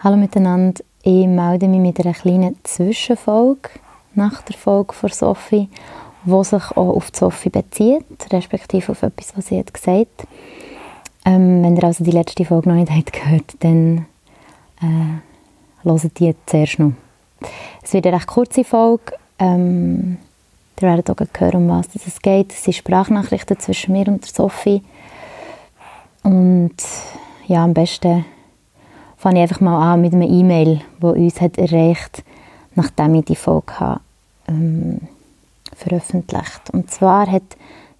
Hallo 0.00 0.16
miteinander, 0.16 0.80
ich 1.02 1.26
melde 1.26 1.66
mich 1.66 1.80
mit 1.80 1.98
einer 1.98 2.14
kleinen 2.14 2.56
Zwischenfolge 2.62 3.68
nach 4.14 4.42
der 4.42 4.56
Folge 4.56 4.94
von 4.94 5.10
Sophie, 5.10 5.68
die 6.24 6.44
sich 6.44 6.70
auch 6.70 6.94
auf 6.94 7.10
Sophie 7.12 7.50
bezieht, 7.50 8.04
respektive 8.30 8.92
auf 8.92 9.02
etwas, 9.02 9.36
was 9.36 9.48
sie 9.48 9.58
hat 9.58 9.74
gesagt 9.74 10.28
ähm, 11.24 11.64
Wenn 11.64 11.76
ihr 11.76 11.82
also 11.82 12.04
die 12.04 12.12
letzte 12.12 12.44
Folge 12.44 12.68
noch 12.68 12.76
nicht 12.76 12.92
habt 12.92 13.12
gehört 13.12 13.56
dann 13.58 14.06
äh, 14.80 15.82
hört 15.82 16.36
zuerst 16.46 16.78
noch. 16.78 16.92
Es 17.82 17.92
wird 17.92 18.06
eine 18.06 18.18
recht 18.18 18.28
kurze 18.28 18.62
Folge. 18.62 19.14
Ähm, 19.40 20.18
ihr 20.80 20.88
werdet 20.88 21.10
auch 21.10 21.40
hören, 21.40 21.56
um 21.56 21.68
was 21.70 21.88
es 21.96 22.22
geht. 22.22 22.52
Es 22.52 22.62
sind 22.62 22.74
Sprachnachrichten 22.74 23.58
zwischen 23.58 23.94
mir 23.94 24.06
und 24.06 24.24
Sophie. 24.24 24.80
Und 26.22 26.76
ja, 27.48 27.64
am 27.64 27.74
besten 27.74 28.24
fange 29.18 29.36
ich 29.36 29.42
einfach 29.42 29.60
mal 29.60 29.92
an 29.92 30.00
mit 30.00 30.14
einer 30.14 30.28
E-Mail, 30.28 30.80
die 31.02 31.06
uns 31.06 31.40
hat 31.40 31.58
erreicht 31.58 32.24
nachdem 32.78 33.16
ich 33.16 33.24
die 33.24 33.36
Folge 33.36 33.80
habe, 33.80 34.00
ähm, 34.46 35.00
veröffentlicht. 35.74 36.70
Und 36.72 36.90
zwar 36.90 37.30
hat 37.30 37.42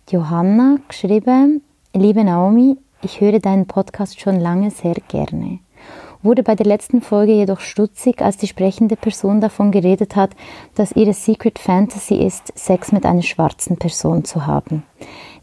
Johanna 0.09 0.79
geschrieben, 0.87 1.63
liebe 1.93 2.23
Naomi, 2.23 2.77
ich 3.03 3.21
höre 3.21 3.41
deinen 3.41 3.67
Podcast 3.67 4.21
schon 4.21 4.39
lange 4.39 4.71
sehr 4.71 4.95
gerne. 5.09 5.59
Wurde 6.23 6.43
bei 6.43 6.55
der 6.55 6.67
letzten 6.67 7.03
Folge 7.03 7.33
jedoch 7.33 7.61
stutzig, 7.61 8.23
als 8.23 8.37
die 8.37 8.47
sprechende 8.47 8.97
Person 8.97 9.41
davon 9.41 9.71
geredet 9.71 10.17
hat, 10.17 10.31
dass 10.77 10.93
ihre 10.93 11.13
Secret 11.13 11.59
Fantasy 11.59 12.17
ist, 12.17 12.53
Sex 12.57 12.93
mit 12.93 13.05
einer 13.05 13.23
schwarzen 13.23 13.77
Person 13.77 14.25
zu 14.25 14.47
haben. 14.47 14.85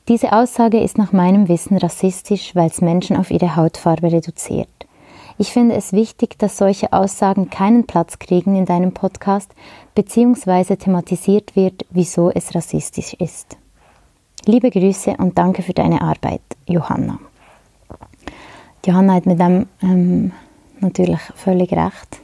Diese 0.08 0.32
Aussage 0.32 0.80
ist 0.80 0.98
nach 0.98 1.12
meinem 1.12 1.48
Wissen 1.50 1.78
rassistisch, 1.78 2.55
weil 2.55 2.70
es 2.70 2.82
Menschen 2.82 3.18
auf 3.18 3.32
ihre 3.32 3.55
Hautfarbe 3.55 4.12
reduziert. 4.12 4.68
Ich 5.38 5.52
finde 5.52 5.76
es 5.76 5.92
wichtig, 5.92 6.40
dass 6.40 6.58
solche 6.58 6.94
Aussagen 6.94 7.50
keinen 7.50 7.86
Platz 7.86 8.20
kriegen 8.20 8.56
in 8.56 8.66
deinem 8.66 8.94
Podcast, 8.94 9.52
beziehungsweise 9.94 10.77
thematisiert 10.77 11.58
wird, 11.58 11.86
wieso 11.90 12.32
es 12.32 12.55
rassistisch 12.55 13.14
ist. 13.16 13.58
Liebe 14.46 14.70
Grüße 14.72 15.16
und 15.18 15.38
danke 15.38 15.62
für 15.62 15.74
deine 15.74 16.02
Arbeit, 16.02 16.42
Johanna. 16.68 17.20
Johanna 18.86 19.16
hat 19.16 19.26
mit 19.26 19.40
dem 19.40 19.66
ähm, 19.82 20.32
natürlich 20.80 21.20
völlig 21.36 21.74
recht. 21.74 22.22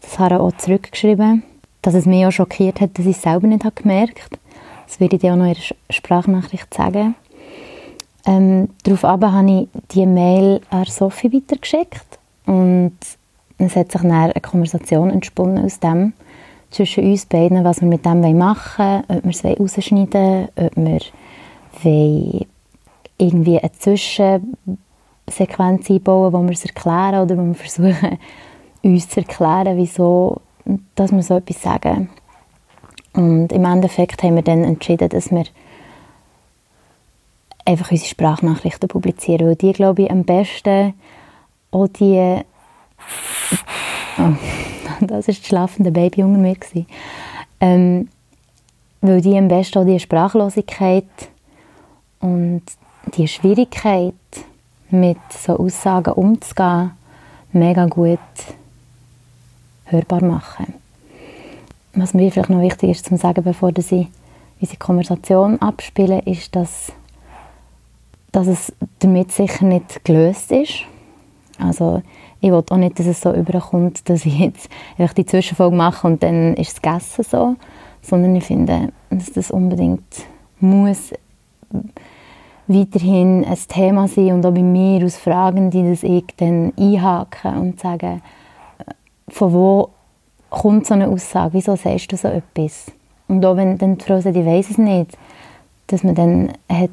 Das 0.00 0.18
habe 0.18 0.34
ich 0.34 0.40
auch 0.40 0.56
zurückgeschrieben, 0.56 1.44
dass 1.82 1.94
es 1.94 2.06
mich 2.06 2.26
auch 2.26 2.32
schockiert 2.32 2.80
hat, 2.80 2.98
dass 2.98 3.06
ich 3.06 3.16
es 3.16 3.22
selber 3.22 3.46
nicht 3.46 3.76
gemerkt 3.76 4.24
habe. 4.24 4.38
Das 4.86 4.98
würde 4.98 5.14
ich 5.14 5.22
dir 5.22 5.34
auch 5.34 5.36
noch 5.36 5.46
in 5.46 5.54
der 5.54 5.94
Sprachnachricht 5.94 6.74
sagen. 6.74 7.14
Ähm, 8.26 8.70
daraufhin 8.82 9.32
habe 9.32 9.50
ich 9.50 9.68
die 9.92 10.06
Mail 10.06 10.60
an 10.70 10.86
Sophie 10.86 11.32
weitergeschickt 11.32 12.07
und 12.48 12.96
es 13.58 13.76
hat 13.76 13.92
sich 13.92 14.00
dann 14.00 14.10
eine 14.10 14.32
Konversation 14.40 15.10
entsponnen 15.10 15.62
aus 15.62 15.78
dem, 15.80 16.14
zwischen 16.70 17.04
uns 17.04 17.26
beiden, 17.26 17.62
was 17.62 17.82
wir 17.82 17.88
mit 17.88 18.06
dem 18.06 18.22
machen 18.38 18.86
wollen, 18.86 19.04
ob 19.08 19.24
wir 19.24 19.30
es 19.30 19.44
rausschneiden 19.44 20.48
wollen, 20.56 20.66
ob 20.66 20.76
wir 21.82 22.46
irgendwie 23.18 23.58
eine 23.58 23.72
Zwischensequenz 23.72 25.90
einbauen 25.90 26.32
wo 26.32 26.42
wir 26.42 26.52
es 26.52 26.64
erklären 26.64 27.22
oder 27.22 27.36
wo 27.36 27.44
wir 27.44 27.54
versuchen, 27.54 28.18
uns 28.82 29.10
zu 29.10 29.20
erklären, 29.20 29.76
wieso 29.76 30.40
dass 30.94 31.12
wir 31.12 31.22
so 31.22 31.36
etwas 31.36 31.62
sagen. 31.62 32.08
Und 33.12 33.52
im 33.52 33.64
Endeffekt 33.64 34.22
haben 34.22 34.36
wir 34.36 34.42
dann 34.42 34.64
entschieden, 34.64 35.10
dass 35.10 35.30
wir 35.30 35.44
einfach 37.66 37.90
unsere 37.90 38.08
Sprachnachrichten 38.08 38.88
publizieren, 38.88 39.48
weil 39.48 39.56
die, 39.56 39.72
glaube 39.72 40.02
ich, 40.02 40.10
am 40.10 40.24
besten 40.24 40.94
auch 41.70 41.88
die 41.88 42.40
oh, 44.18 44.32
das 45.00 45.28
ist 45.28 45.40
das 45.40 45.46
schlafende 45.46 45.90
Baby 45.90 46.22
unter 46.22 46.38
mir 46.38 46.56
ähm, 47.60 48.08
weil 49.00 49.20
die 49.20 49.36
am 49.36 49.48
besten 49.48 49.78
auch 49.78 49.84
die 49.84 50.00
Sprachlosigkeit 50.00 51.06
und 52.20 52.62
die 53.16 53.28
Schwierigkeit 53.28 54.14
mit 54.90 55.18
so 55.30 55.56
Aussagen 55.56 56.12
umzugehen 56.12 56.92
mega 57.52 57.86
gut 57.86 58.18
hörbar 59.84 60.22
machen. 60.22 60.74
Was 61.94 62.14
mir 62.14 62.30
vielleicht 62.30 62.50
noch 62.50 62.60
wichtig 62.60 62.90
ist 62.90 63.06
zu 63.06 63.16
sagen, 63.16 63.42
bevor 63.42 63.70
ich 63.70 64.08
unsere 64.60 64.78
Konversation 64.78 65.60
abspiele, 65.60 66.20
ist, 66.22 66.54
dass, 66.54 66.92
dass 68.32 68.46
es 68.46 68.72
damit 68.98 69.32
sicher 69.32 69.64
nicht 69.64 70.04
gelöst 70.04 70.52
ist 70.52 70.84
also 71.58 72.02
ich 72.40 72.50
will 72.50 72.62
auch 72.70 72.76
nicht, 72.76 72.98
dass 72.98 73.06
es 73.06 73.20
so 73.20 73.32
überkommt, 73.32 74.08
dass 74.08 74.24
ich 74.24 74.38
jetzt 74.38 74.68
einfach 74.96 75.14
die 75.14 75.26
Zwischenfolge 75.26 75.76
mache 75.76 76.06
und 76.06 76.22
dann 76.22 76.54
ist 76.54 76.74
es 76.74 76.82
gegessen 76.82 77.24
so, 77.24 77.56
sondern 78.02 78.36
ich 78.36 78.44
finde, 78.44 78.92
dass 79.10 79.32
das 79.32 79.50
unbedingt 79.50 80.04
muss 80.60 81.12
weiterhin 82.68 83.44
ein 83.44 83.58
Thema 83.68 84.08
sein 84.08 84.32
und 84.32 84.46
auch 84.46 84.52
bei 84.52 84.62
mir 84.62 85.04
aus 85.04 85.16
Fragen, 85.16 85.70
die 85.70 85.88
das 85.88 86.02
ich 86.02 86.24
dann 86.36 86.72
einhaken 86.78 87.58
und 87.58 87.80
sagen, 87.80 88.22
von 89.28 89.52
wo 89.52 89.90
kommt 90.50 90.86
so 90.86 90.94
eine 90.94 91.08
Aussage, 91.08 91.54
wieso 91.54 91.76
sagst 91.76 92.12
du 92.12 92.16
so 92.16 92.28
etwas? 92.28 92.92
Und 93.26 93.44
auch 93.44 93.56
wenn 93.56 93.78
dann 93.78 93.98
die 93.98 94.04
Frau 94.04 94.20
sagt, 94.20 94.36
ich 94.36 94.46
weiß 94.46 94.70
es 94.70 94.78
nicht, 94.78 95.16
dass 95.86 96.04
man 96.04 96.14
dann 96.14 96.52
hat 96.70 96.90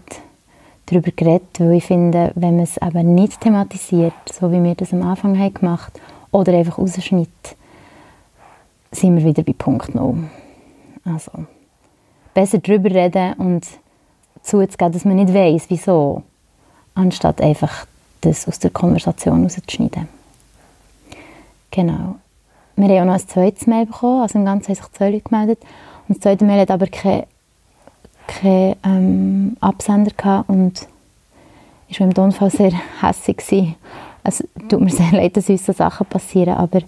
darüber 0.86 1.12
geredet, 1.12 1.60
weil 1.60 1.74
ich 1.74 1.86
finde, 1.86 2.32
wenn 2.36 2.56
man 2.56 2.64
es 2.64 2.78
aber 2.78 3.04
nicht 3.04 3.42
thematisiert, 3.42 4.14
so 4.32 4.52
wie 4.52 4.64
wir 4.64 4.76
das 4.76 4.94
am 4.94 5.02
Anfang 5.02 5.38
haben 5.38 5.54
gemacht 5.54 6.00
oder 6.32 6.54
einfach 6.54 6.78
rausschneidet, 6.78 7.56
sind 8.92 9.18
wir 9.18 9.26
wieder 9.26 9.44
bei 9.44 9.54
Punkt 9.54 9.94
0. 9.94 10.30
Also, 11.04 11.32
besser 12.34 12.60
darüber 12.60 12.90
reden 12.90 13.34
und 13.34 13.66
zuzugeben, 14.42 14.94
dass 14.94 15.06
man 15.06 15.16
nicht 15.18 15.34
weiß, 15.34 15.66
wieso, 15.70 16.24
anstatt 16.94 17.42
einfach 17.42 17.86
das 18.22 18.48
aus 18.48 18.60
der 18.60 18.72
Konversation 18.72 19.44
rauszuschneiden. 19.44 20.08
Genau. 21.72 22.16
Wir 22.76 22.88
haben 22.90 23.02
auch 23.02 23.06
noch 23.06 23.22
ein 23.22 23.28
zweites 23.28 23.68
Mail 23.68 23.86
bekommen, 23.86 24.22
also 24.22 24.40
im 24.40 24.46
Ganzen 24.46 24.70
haben 24.70 24.76
sich 24.76 24.92
zwei 24.92 25.12
Leute 25.12 25.30
gemeldet. 25.30 25.60
Und 26.08 26.18
das 26.18 26.24
zweite 26.24 26.46
Mail 26.46 26.62
hat 26.62 26.72
aber 26.72 26.88
keine 26.88 27.26
keinen 28.28 28.76
ähm, 28.84 29.58
Absender 29.62 30.12
gehabt 30.16 30.50
und 30.50 30.88
ich 31.88 32.00
war 32.00 32.08
im 32.08 32.14
Tonfall 32.14 32.50
sehr 32.50 32.72
hässlich. 33.02 33.38
Gewesen. 33.38 33.76
Es 34.24 34.44
tut 34.70 34.82
mir 34.82 34.90
sehr 34.90 35.12
leid, 35.12 35.38
dass 35.38 35.50
uns 35.50 35.66
so 35.66 35.72
Sachen 35.72 36.08
passieren, 36.08 36.56
aber 36.56 36.82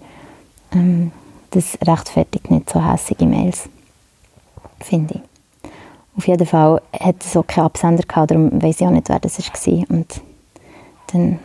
ähm, 0.72 1.12
das 1.50 1.78
rechtfertigt 1.86 2.50
nicht 2.50 2.68
so 2.68 2.84
hässliche 2.84 3.26
Mails, 3.26 3.68
finde 4.80 5.14
ich. 5.14 5.20
Auf 6.16 6.26
jeden 6.26 6.46
Fall 6.46 6.82
hat 6.98 7.24
es 7.24 7.36
auch 7.36 7.46
keinen 7.46 7.66
Absender 7.66 8.02
gehabt, 8.02 8.32
darum 8.32 8.60
weiß 8.60 8.80
ich 8.80 8.86
auch 8.86 8.90
nicht, 8.90 9.08
wer 9.08 9.20
das 9.20 9.38
war. 9.38 9.84
Und 9.88 10.20
dann 11.12 11.38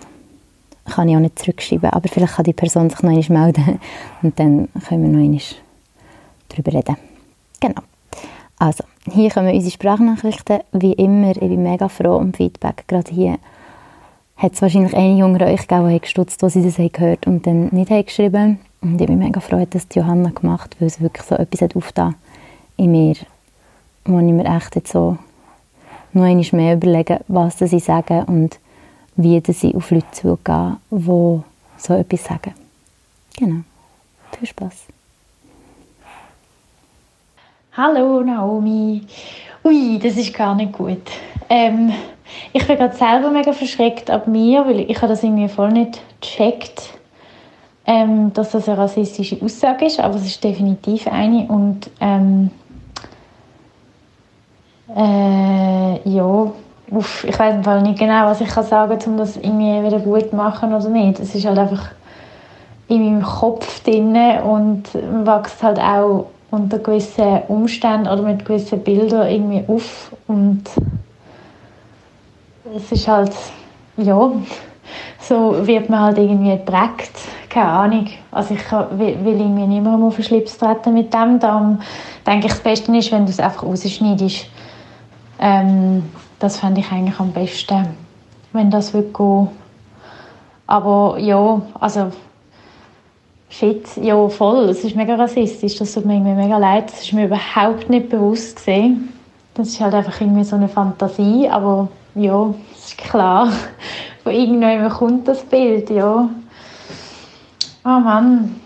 kann 0.85 1.07
ich 1.07 1.15
auch 1.15 1.19
nicht 1.19 1.39
zurückschreiben, 1.39 1.91
aber 1.91 2.09
vielleicht 2.09 2.33
kann 2.33 2.45
die 2.45 2.53
Person 2.53 2.89
sich 2.89 3.01
noch 3.01 3.11
einmal 3.11 3.45
melden 3.45 3.79
und 4.23 4.39
dann 4.39 4.67
können 4.87 5.03
wir 5.03 5.09
noch 5.09 5.23
einmal 5.23 5.41
darüber 6.49 6.73
reden. 6.73 6.97
Genau. 7.59 7.81
Also, 8.57 8.83
hier 9.11 9.29
kommen 9.31 9.53
unsere 9.53 9.71
Sprachnachrichten. 9.71 10.59
Wie 10.71 10.93
immer, 10.93 11.31
ich 11.31 11.39
bin 11.39 11.63
mega 11.63 11.89
froh 11.89 12.17
um 12.17 12.33
Feedback. 12.33 12.85
Gerade 12.87 13.11
hier 13.11 13.37
hat 14.37 14.53
es 14.53 14.61
wahrscheinlich 14.61 14.95
einige 14.95 15.25
unter 15.25 15.45
euch 15.45 15.67
gegeben, 15.67 15.89
die 15.89 15.99
gestutzt 15.99 16.43
als 16.43 16.53
sie 16.53 16.63
das 16.63 16.75
gehört 16.75 17.27
und 17.27 17.45
dann 17.45 17.67
nicht 17.67 17.91
haben 17.91 18.05
geschrieben 18.05 18.59
Und 18.81 18.99
ich 18.99 19.07
bin 19.07 19.19
mega 19.19 19.39
froh, 19.39 19.65
dass 19.69 19.87
das 19.87 19.95
Johanna 19.95 20.29
gemacht 20.29 20.75
weil 20.79 20.87
es 20.87 21.01
wirklich 21.01 21.25
so 21.25 21.35
etwas 21.35 21.61
hat 21.61 21.75
aufgetan 21.75 22.15
in 22.77 22.91
mir, 22.91 23.15
wo 24.05 24.19
ich 24.19 24.33
mir 24.33 24.45
echt 24.45 24.75
jetzt 24.75 24.91
so 24.91 25.17
noch 26.13 26.23
einmal 26.23 26.45
mehr 26.51 26.75
überlegen, 26.75 27.19
was 27.27 27.59
sie 27.59 27.79
sagen 27.79 28.23
und 28.23 28.59
wie 29.15 29.41
sie 29.45 29.75
auf 29.75 29.91
Leute 29.91 30.11
zugehen, 30.11 30.77
die 30.89 31.41
so 31.77 31.93
etwas 31.93 32.23
sagen. 32.23 32.53
Genau. 33.37 33.61
Viel 34.37 34.47
Spaß. 34.47 34.85
Hallo 37.75 38.21
Naomi. 38.21 39.01
Ui, 39.63 39.97
das 39.97 40.15
ist 40.15 40.31
gar 40.31 40.53
nicht 40.53 40.73
gut. 40.73 41.01
Ähm, 41.49 41.91
ich 42.53 42.67
bin 42.67 42.77
gerade 42.77 42.95
selber 42.95 43.31
mega 43.31 43.51
verschreckt 43.51 44.11
ab 44.11 44.27
mir, 44.27 44.63
weil 44.67 44.81
ich 44.81 44.97
habe 44.97 45.07
das 45.07 45.23
irgendwie 45.23 45.47
voll 45.47 45.71
nicht 45.71 45.99
gecheckt, 46.21 46.93
ähm, 47.87 48.31
dass 48.31 48.51
das 48.51 48.69
eine 48.69 48.77
rassistische 48.77 49.41
Aussage 49.43 49.85
ist, 49.85 49.99
aber 49.99 50.17
es 50.17 50.25
ist 50.27 50.43
definitiv 50.43 51.07
eine 51.07 51.47
und 51.47 51.89
ähm, 51.99 52.51
äh, 54.95 56.07
ja, 56.07 56.51
uff, 56.91 57.23
ich 57.23 57.39
weiß 57.39 57.55
nicht 57.81 57.97
genau, 57.97 58.27
was 58.27 58.39
ich 58.39 58.51
sagen 58.51 58.99
kann, 58.99 59.13
um 59.13 59.17
das 59.17 59.35
irgendwie 59.35 59.83
wieder 59.83 59.97
gut 59.97 60.29
zu 60.29 60.35
machen 60.35 60.75
oder 60.75 60.89
nicht. 60.89 61.19
Es 61.19 61.33
ist 61.33 61.47
halt 61.47 61.57
einfach 61.57 61.89
in 62.87 63.03
meinem 63.03 63.23
Kopf 63.23 63.83
drin 63.83 64.15
und 64.43 64.93
wächst 64.93 65.63
halt 65.63 65.79
auch 65.79 66.27
unter 66.53 66.77
gewissen 66.77 67.41
Umständen 67.47 68.07
oder 68.07 68.21
mit 68.21 68.45
gewissen 68.45 68.83
Bildern 68.83 69.27
irgendwie 69.27 69.63
auf 69.67 70.11
und 70.27 70.63
es 72.75 72.91
ist 72.91 73.07
halt, 73.07 73.33
ja, 73.97 74.31
so 75.19 75.65
wird 75.65 75.89
man 75.89 75.99
halt 76.01 76.17
irgendwie 76.19 76.51
geprägt. 76.51 77.11
Keine 77.49 77.69
Ahnung. 77.69 78.07
Also 78.31 78.53
ich 78.53 78.71
will, 78.71 79.25
will 79.25 79.39
irgendwie 79.39 79.65
niemandem 79.65 80.03
auf 80.03 80.15
den 80.15 80.23
Schlips 80.23 80.57
treten 80.57 80.93
mit 80.93 81.11
dem. 81.11 81.39
Darum 81.39 81.79
denke 82.25 82.45
ich, 82.45 82.53
das 82.53 82.61
Beste 82.61 82.95
ist, 82.95 83.11
wenn 83.11 83.25
du 83.25 83.31
es 83.31 83.39
einfach 83.39 83.63
rausschneidest. 83.63 84.45
Ähm, 85.39 86.03
das 86.37 86.57
fände 86.59 86.81
ich 86.81 86.91
eigentlich 86.91 87.19
am 87.19 87.31
besten, 87.31 87.87
wenn 88.53 88.69
das 88.69 88.93
würde 88.93 89.09
gehen. 89.09 89.47
Aber 90.67 91.17
ja, 91.17 91.61
also 91.79 92.11
shit, 93.53 93.85
ja 93.97 94.27
voll, 94.29 94.69
es 94.69 94.83
ist 94.83 94.95
mega 94.95 95.15
rassistisch, 95.15 95.77
das 95.77 95.93
tut 95.93 96.05
mir 96.05 96.15
irgendwie 96.15 96.33
mega 96.33 96.57
leid, 96.57 96.91
das 96.91 97.01
ist 97.01 97.13
mir 97.13 97.25
überhaupt 97.25 97.89
nicht 97.89 98.09
bewusst 98.09 98.55
gesehen. 98.55 99.13
Das 99.53 99.67
ist 99.67 99.79
halt 99.79 99.93
einfach 99.93 100.19
irgendwie 100.19 100.43
so 100.43 100.55
eine 100.55 100.67
Fantasie, 100.67 101.47
aber 101.47 101.87
ja, 102.15 102.53
es 102.73 102.85
ist 102.85 102.97
klar, 102.97 103.51
von 104.23 104.31
irgendjemandem 104.31 104.89
kommt 104.89 105.27
das 105.27 105.43
Bild, 105.43 105.89
ja. 105.91 106.27
Oh 107.85 107.99
Mann. 107.99 108.59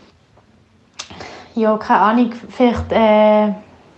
Ja, 1.56 1.76
keine 1.78 2.00
Ahnung, 2.00 2.32
vielleicht 2.50 2.92
äh, 2.92 3.52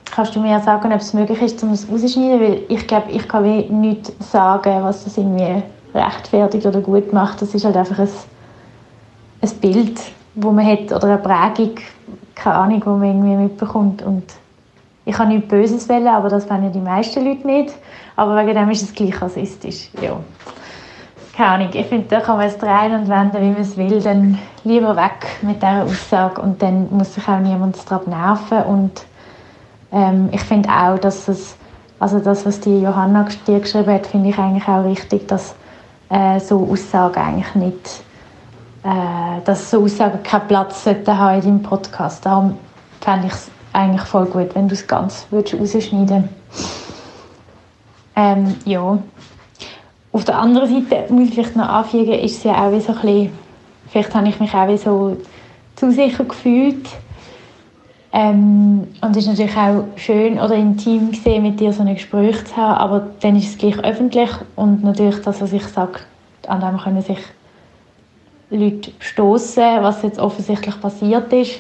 kannst 0.10 0.36
du 0.36 0.40
mir 0.40 0.60
sagen, 0.62 0.92
ob 0.92 1.02
es 1.02 1.14
möglich 1.14 1.42
ist, 1.42 1.62
um 1.62 1.74
es 1.74 1.88
rauszuschneiden, 1.88 2.42
weil 2.42 2.64
ich 2.70 2.88
glaube, 2.88 3.12
ich 3.12 3.28
kann 3.28 3.44
wie 3.44 3.70
nichts 3.72 4.14
sagen, 4.32 4.82
was 4.82 5.04
das 5.04 5.18
irgendwie 5.18 5.62
rechtfertigt 5.94 6.66
oder 6.66 6.80
gut 6.80 7.12
macht. 7.12 7.42
Das 7.42 7.54
ist 7.54 7.66
halt 7.66 7.76
einfach 7.76 8.00
ein, 8.00 8.10
ein 9.42 9.50
Bild, 9.60 10.00
wo 10.42 10.52
man 10.52 10.66
hat, 10.66 10.92
oder 10.92 11.08
eine 11.08 11.18
Prägung, 11.18 11.76
keine 12.36 12.56
Ahnung, 12.56 12.82
wo 12.86 12.92
man 12.92 13.04
irgendwie 13.06 13.36
mitbekommt 13.36 14.02
und 14.02 14.24
ich 15.06 15.18
habe 15.18 15.30
nichts 15.30 15.48
Böses 15.48 15.90
wollen, 15.90 16.08
aber 16.08 16.30
das 16.30 16.50
wollen 16.50 16.64
ja 16.66 16.70
die 16.70 16.80
meisten 16.80 17.26
Leute 17.26 17.48
nicht. 17.48 17.74
Aber 18.16 18.36
wegen 18.36 18.54
dem 18.54 18.70
ist 18.70 18.84
es 18.84 18.94
gleich 18.94 19.20
rassistisch. 19.22 19.90
Ja. 20.02 20.18
Keine 21.36 21.50
Ahnung, 21.50 21.70
ich 21.74 21.86
finde, 21.86 22.08
da 22.10 22.20
kann 22.20 22.38
man 22.38 22.48
es 22.48 22.58
drehen 22.58 22.94
und 22.94 23.08
wenden, 23.08 23.42
wie 23.42 23.52
man 23.52 23.62
es 23.62 23.78
will. 23.78 24.02
Dann 24.02 24.38
lieber 24.64 24.96
weg 24.96 25.26
mit 25.42 25.62
dieser 25.64 25.84
Aussage 25.84 26.42
und 26.42 26.62
dann 26.62 26.90
muss 26.92 27.16
sich 27.16 27.28
auch 27.28 27.40
niemand 27.40 27.78
daran 27.90 28.10
nerven. 28.10 28.64
Und 28.64 29.06
ähm, 29.92 30.30
ich 30.32 30.42
finde 30.42 30.70
auch, 30.70 31.00
dass 31.00 31.28
es, 31.28 31.56
also 32.00 32.20
das, 32.20 32.46
was 32.46 32.60
die 32.60 32.82
Johanna 32.82 33.26
dir 33.48 33.62
geschrieben 33.62 33.94
hat, 33.94 34.06
finde 34.06 34.30
ich 34.30 34.38
eigentlich 34.38 34.68
auch 34.68 34.84
richtig, 34.84 35.28
dass 35.28 35.56
äh, 36.10 36.40
so 36.40 36.68
Aussagen 36.70 37.20
eigentlich 37.20 37.56
nicht, 37.56 38.04
äh, 38.90 39.42
dass 39.46 39.70
so 39.70 39.84
Aussagen 39.84 40.24
keinen 40.24 40.48
Platz 40.48 40.84
sollten 40.84 41.18
haben 41.18 41.36
in 41.36 41.42
deinem 41.42 41.62
Podcast. 41.62 42.26
Darum 42.26 42.58
fände 43.02 43.28
ich 43.28 43.34
es 43.34 43.52
eigentlich 43.72 44.02
voll 44.02 44.26
gut, 44.26 44.56
wenn 44.56 44.68
du 44.68 44.74
es 44.74 44.88
ganz 44.88 45.28
würdest 45.30 45.54
rausschneiden 45.54 46.30
ähm, 48.16 48.56
ja. 48.66 48.98
Auf 50.12 50.26
der 50.26 50.40
anderen 50.40 50.68
Seite 50.90 51.14
muss 51.14 51.30
ich 51.30 51.36
vielleicht 51.36 51.56
noch 51.56 51.70
anfügen, 51.70 52.14
ist 52.14 52.38
es 52.38 52.44
ja 52.44 52.54
auch 52.54 52.80
so 52.82 52.94
ein 52.94 53.00
bisschen, 53.00 53.32
vielleicht 53.88 54.14
habe 54.14 54.28
ich 54.28 54.40
mich 54.40 54.54
auch 54.54 54.68
wie 54.68 54.78
so 54.78 55.18
zu 55.76 55.92
sicher 55.92 56.26
gefühlt. 56.26 56.90
Ähm, 58.12 58.88
und 59.02 59.12
es 59.12 59.18
ist 59.18 59.28
natürlich 59.28 59.56
auch 59.56 59.84
schön 59.96 60.40
oder 60.40 60.56
intim 60.56 61.12
gesehen, 61.12 61.44
mit 61.44 61.60
dir 61.60 61.72
so 61.72 61.84
ein 61.84 61.94
Gespräch 61.94 62.44
zu 62.46 62.58
haben, 62.58 62.80
aber 62.80 63.08
dann 63.22 63.36
ist 63.36 63.50
es 63.50 63.58
gleich 63.58 63.78
öffentlich 63.84 64.32
und 64.56 64.84
natürlich 64.84 65.22
das, 65.22 65.40
was 65.42 65.54
ich 65.54 65.64
sage, 65.68 66.00
an 66.48 66.60
dem 66.60 66.78
können 66.80 67.04
sich 67.04 67.20
Leute 68.50 68.92
stoßen, 69.00 69.82
was 69.82 70.02
jetzt 70.02 70.20
offensichtlich 70.20 70.80
passiert 70.82 71.32
ist. 71.34 71.60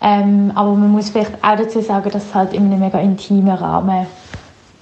Ähm, 0.00 0.50
aber 0.54 0.72
man 0.72 0.90
muss 0.90 1.10
vielleicht 1.10 1.34
auch 1.42 1.56
dazu 1.56 1.80
sagen, 1.80 2.10
dass 2.10 2.24
es 2.24 2.34
halt 2.34 2.52
in 2.52 2.64
einem 2.64 2.80
mega 2.80 2.98
intimen 2.98 3.50
Rahmen 3.50 4.06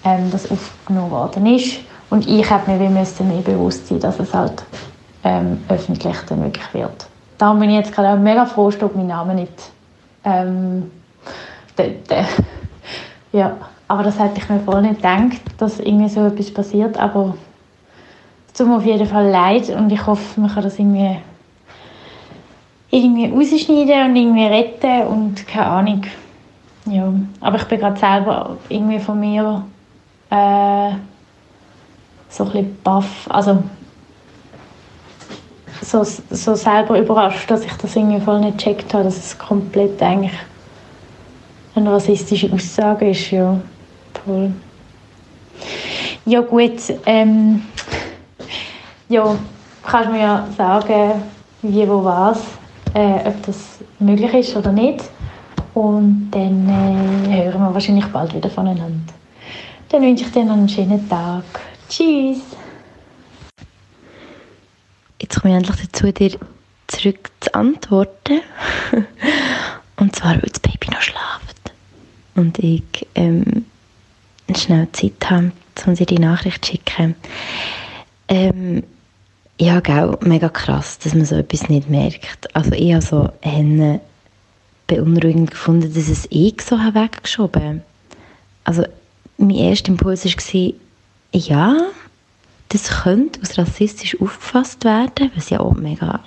ähm, 0.04 0.30
das 0.30 0.50
aufgenommen 0.50 1.10
worden 1.10 1.46
ist. 1.46 1.80
Und 2.10 2.26
ich 2.26 2.48
habe 2.48 2.70
mir 2.70 2.80
wie 2.80 2.88
mehr 2.88 3.42
bewusst 3.42 3.88
sein, 3.88 4.00
dass 4.00 4.18
es 4.20 4.32
halt 4.32 4.64
ähm, 5.24 5.62
öffentlich 5.68 6.16
dann 6.28 6.42
wirklich 6.44 6.72
wird. 6.72 7.06
Darum 7.36 7.60
bin 7.60 7.70
ich 7.70 7.76
jetzt 7.76 7.92
gerade 7.92 8.10
auch 8.10 8.22
mega 8.22 8.46
froh, 8.46 8.70
dass 8.70 8.94
mein 8.94 9.08
Name 9.08 9.34
nicht 9.34 9.52
ähm, 10.24 10.90
de, 11.76 11.96
de, 12.08 12.24
ja, 13.32 13.56
aber 13.86 14.02
das 14.02 14.18
hätte 14.18 14.38
ich 14.38 14.48
mir 14.48 14.60
voll 14.60 14.82
nicht 14.82 14.96
gedacht, 14.96 15.40
dass 15.58 15.80
irgendwie 15.80 16.08
so 16.08 16.26
etwas 16.26 16.52
passiert, 16.52 16.98
aber 16.98 17.34
tut 18.54 18.66
mir 18.66 18.76
auf 18.76 18.84
jeden 18.84 19.06
Fall 19.06 19.28
leid 19.28 19.70
und 19.70 19.90
ich 19.90 20.06
hoffe, 20.06 20.40
man 20.40 20.50
kann 20.50 20.62
das 20.62 20.78
irgendwie 20.78 21.18
irgendwie 22.90 23.26
rausschneiden 23.26 24.10
und 24.10 24.16
irgendwie 24.16 24.46
retten 24.46 25.06
und 25.08 25.46
keine 25.46 25.66
Ahnung. 25.66 26.02
Ja, 26.86 27.12
aber 27.40 27.56
ich 27.58 27.64
bin 27.64 27.80
gerade 27.80 27.98
selber 27.98 28.56
irgendwie 28.68 28.98
von 28.98 29.20
mir 29.20 29.64
äh, 30.30 30.90
so 32.30 32.44
ein 32.44 32.50
bisschen 32.50 32.78
baff, 32.82 33.26
also 33.28 33.62
so, 35.82 36.02
so 36.02 36.54
selber 36.54 36.98
überrascht, 36.98 37.50
dass 37.50 37.64
ich 37.64 37.72
das 37.72 37.94
irgendwie 37.94 38.20
voll 38.20 38.40
nicht 38.40 38.58
gecheckt 38.58 38.92
habe, 38.94 39.04
dass 39.04 39.16
es 39.16 39.38
komplett 39.38 40.02
eigentlich 40.02 40.32
eine 41.74 41.92
rassistische 41.92 42.52
Aussage 42.52 43.10
ist, 43.10 43.30
ja, 43.30 43.60
voll. 44.24 44.52
Ja 46.24 46.40
gut, 46.40 46.80
ähm, 47.06 47.62
ja, 49.08 49.36
kannst 49.84 50.10
mir 50.10 50.20
ja 50.20 50.48
sagen, 50.56 51.22
wie, 51.62 51.88
wo, 51.88 52.04
was 52.04 52.58
äh, 52.94 53.28
ob 53.28 53.42
das 53.46 53.78
möglich 53.98 54.32
ist 54.34 54.56
oder 54.56 54.72
nicht. 54.72 55.04
Und 55.74 56.30
dann 56.30 56.68
äh, 57.30 57.44
hören 57.44 57.60
wir 57.60 57.74
wahrscheinlich 57.74 58.06
bald 58.06 58.34
wieder 58.34 58.50
voneinander. 58.50 59.14
Dann 59.88 60.02
wünsche 60.02 60.24
ich 60.24 60.32
dir 60.32 60.44
noch 60.44 60.54
einen 60.54 60.68
schönen 60.68 61.08
Tag. 61.08 61.44
Tschüss! 61.88 62.38
Jetzt 65.20 65.40
komme 65.40 65.54
ich 65.54 65.58
endlich 65.58 65.88
dazu, 65.88 66.12
dir 66.12 66.38
zurück 66.86 67.30
zu 67.40 67.54
antworten. 67.54 68.40
Und 69.96 70.14
zwar, 70.14 70.32
weil 70.32 70.50
das 70.50 70.60
Baby 70.60 70.90
noch 70.90 71.02
schläft. 71.02 71.72
Und 72.34 72.58
ich 72.58 73.06
ähm, 73.14 73.64
schnell 74.56 74.88
Zeit 74.92 75.30
habe, 75.30 75.52
um 75.86 75.94
dir 75.94 76.06
die 76.06 76.18
Nachricht 76.18 76.64
zu 76.64 76.72
schicken. 76.72 77.16
Ähm, 78.28 78.84
ja, 79.60 79.80
gell, 79.80 80.16
mega 80.20 80.48
krass, 80.48 80.98
dass 80.98 81.14
man 81.14 81.24
so 81.24 81.34
etwas 81.36 81.68
nicht 81.68 81.90
merkt. 81.90 82.54
Also 82.54 82.72
ich 82.72 82.92
habe 82.92 83.02
so 83.02 83.32
eine 83.42 84.00
beunruhigend 84.86 85.50
gefunden, 85.50 85.92
dass 85.92 86.08
es 86.08 86.26
ich 86.30 86.60
so 86.62 86.76
weggeschoben 86.76 87.62
habe. 87.62 87.82
Also 88.64 88.84
mein 89.36 89.50
erster 89.50 89.88
Impuls 89.88 90.24
war, 90.24 90.72
ja, 91.32 91.76
das 92.68 93.02
könnte 93.02 93.40
als 93.40 93.58
rassistisch 93.58 94.20
aufgefasst 94.20 94.84
werden, 94.84 95.30
was 95.34 95.50
ja 95.50 95.60
auch 95.60 95.74
mega 95.74 96.20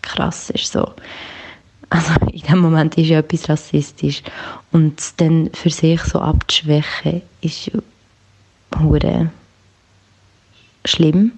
krass 0.00 0.50
ist. 0.50 0.72
So. 0.72 0.90
Also 1.90 2.12
in 2.32 2.40
dem 2.42 2.58
Moment 2.58 2.96
ist 2.98 3.08
ja 3.08 3.18
etwas 3.18 3.48
rassistisch. 3.48 4.22
Und 4.72 5.20
dann 5.20 5.50
für 5.52 5.70
sich 5.70 6.02
so 6.02 6.20
abzuschwächen, 6.20 7.22
ist 7.40 7.66
ja 7.66 7.80
schlimm. 10.84 11.32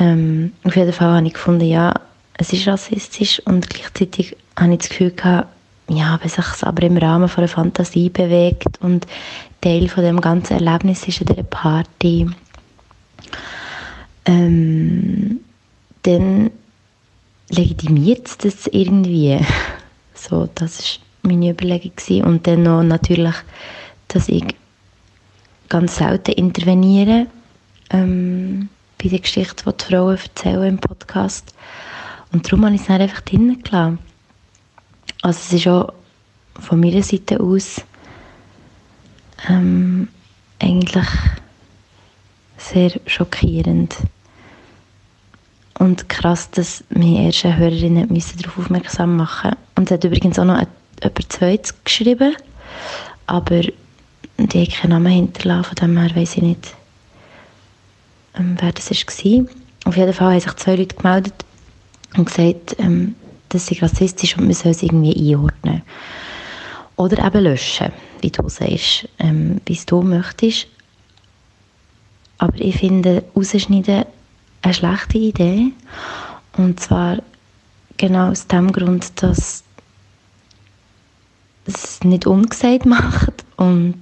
Ähm, 0.00 0.52
auf 0.64 0.74
jeden 0.74 0.92
Fall 0.92 1.16
habe 1.16 1.26
ich 1.26 1.34
gefunden, 1.34 1.66
ja, 1.66 1.94
es 2.34 2.52
ist 2.52 2.66
rassistisch 2.66 3.40
und 3.44 3.68
gleichzeitig 3.68 4.34
habe 4.58 4.72
ich 4.72 4.78
das 4.78 4.88
Gefühl 4.88 5.10
gehabt, 5.10 5.48
ja, 5.88 6.18
wenn 6.20 6.30
sich 6.30 6.44
aber 6.62 6.82
im 6.84 6.96
Rahmen 6.96 7.28
von 7.28 7.44
einer 7.44 7.48
Fantasie 7.48 8.08
bewegt 8.08 8.80
und 8.80 9.06
Teil 9.60 9.88
von 9.88 10.02
dem 10.02 10.20
ganzen 10.20 10.54
Erlebnis 10.54 11.06
ist 11.06 11.20
in 11.20 11.26
dieser 11.26 11.42
Party, 11.42 12.30
ähm, 14.24 15.40
dann 16.02 16.50
legitimiert 17.50 18.26
es 18.26 18.38
das 18.38 18.66
irgendwie. 18.66 19.38
So, 20.12 20.50
das 20.54 21.00
war 21.22 21.30
meine 21.30 21.52
Überlegung. 21.52 21.92
Gewesen. 21.96 22.24
Und 22.24 22.46
dann 22.46 22.64
noch 22.64 22.82
natürlich, 22.82 23.36
dass 24.08 24.28
ich 24.28 24.44
ganz 25.70 25.96
selten 25.96 26.32
interveniere. 26.32 27.26
Ähm, 27.88 28.68
bei 29.02 29.08
der 29.08 29.18
Geschichte, 29.20 29.64
die 29.64 29.76
die 29.76 29.84
Frauen 29.84 30.16
erzählen 30.16 30.68
im 30.68 30.78
Podcast. 30.78 31.54
Und 32.32 32.46
darum 32.46 32.64
habe 32.64 32.74
ich 32.74 32.82
es 32.82 32.86
dann 32.86 33.00
einfach 33.00 33.20
drinnen 33.22 33.62
gelassen. 33.62 33.98
Also 35.22 35.38
es 35.38 35.52
ist 35.52 35.68
auch 35.68 35.92
von 36.58 36.80
meiner 36.80 37.02
Seite 37.02 37.40
aus 37.40 37.82
ähm, 39.48 40.08
eigentlich 40.58 41.06
sehr 42.58 42.92
schockierend. 43.06 43.96
Und 45.78 46.08
krass, 46.08 46.50
dass 46.50 46.84
meine 46.90 47.24
erste 47.24 47.56
Hörerin 47.56 47.94
darauf 47.96 48.58
aufmerksam 48.58 49.16
machen 49.16 49.52
Und 49.76 49.88
sie 49.88 49.94
hat 49.94 50.04
übrigens 50.04 50.38
auch 50.38 50.44
noch 50.44 50.62
jemand 51.02 51.32
zweites 51.32 51.84
geschrieben, 51.84 52.36
aber 53.26 53.62
die 54.36 54.62
hat 54.62 54.74
keinen 54.74 54.90
Namen 54.90 55.12
hinterlassen, 55.12 55.64
von 55.64 55.76
dem 55.76 55.98
her 55.98 56.14
weiß 56.14 56.36
ich 56.36 56.42
nicht, 56.42 56.74
ähm, 58.40 58.56
wer 58.58 58.72
das 58.72 58.90
war. 58.90 59.46
Auf 59.84 59.96
jeden 59.96 60.12
Fall 60.12 60.32
haben 60.32 60.40
sich 60.40 60.54
zwei 60.56 60.76
Leute 60.76 60.96
gemeldet 60.96 61.34
und 62.16 62.26
gesagt, 62.26 62.76
ähm, 62.78 63.14
das 63.48 63.66
sei 63.66 63.78
rassistisch 63.80 64.36
und 64.36 64.44
man 64.44 64.54
soll 64.54 64.72
es 64.72 64.82
irgendwie 64.82 65.32
einordnen. 65.32 65.82
Oder 66.96 67.24
eben 67.26 67.44
löschen, 67.44 67.92
wie 68.20 68.30
du 68.30 68.48
sagst, 68.48 69.08
ähm, 69.18 69.60
wie 69.66 69.78
du 69.86 70.02
möchtest. 70.02 70.66
Aber 72.38 72.58
ich 72.60 72.76
finde, 72.76 73.24
rausschneiden 73.34 74.06
eine 74.62 74.74
schlechte 74.74 75.18
Idee. 75.18 75.72
Und 76.56 76.80
zwar 76.80 77.18
genau 77.96 78.30
aus 78.30 78.46
dem 78.46 78.72
Grund, 78.72 79.22
dass 79.22 79.64
es 81.66 82.00
nicht 82.04 82.26
ungesagt 82.26 82.86
macht 82.86 83.44
und, 83.56 83.98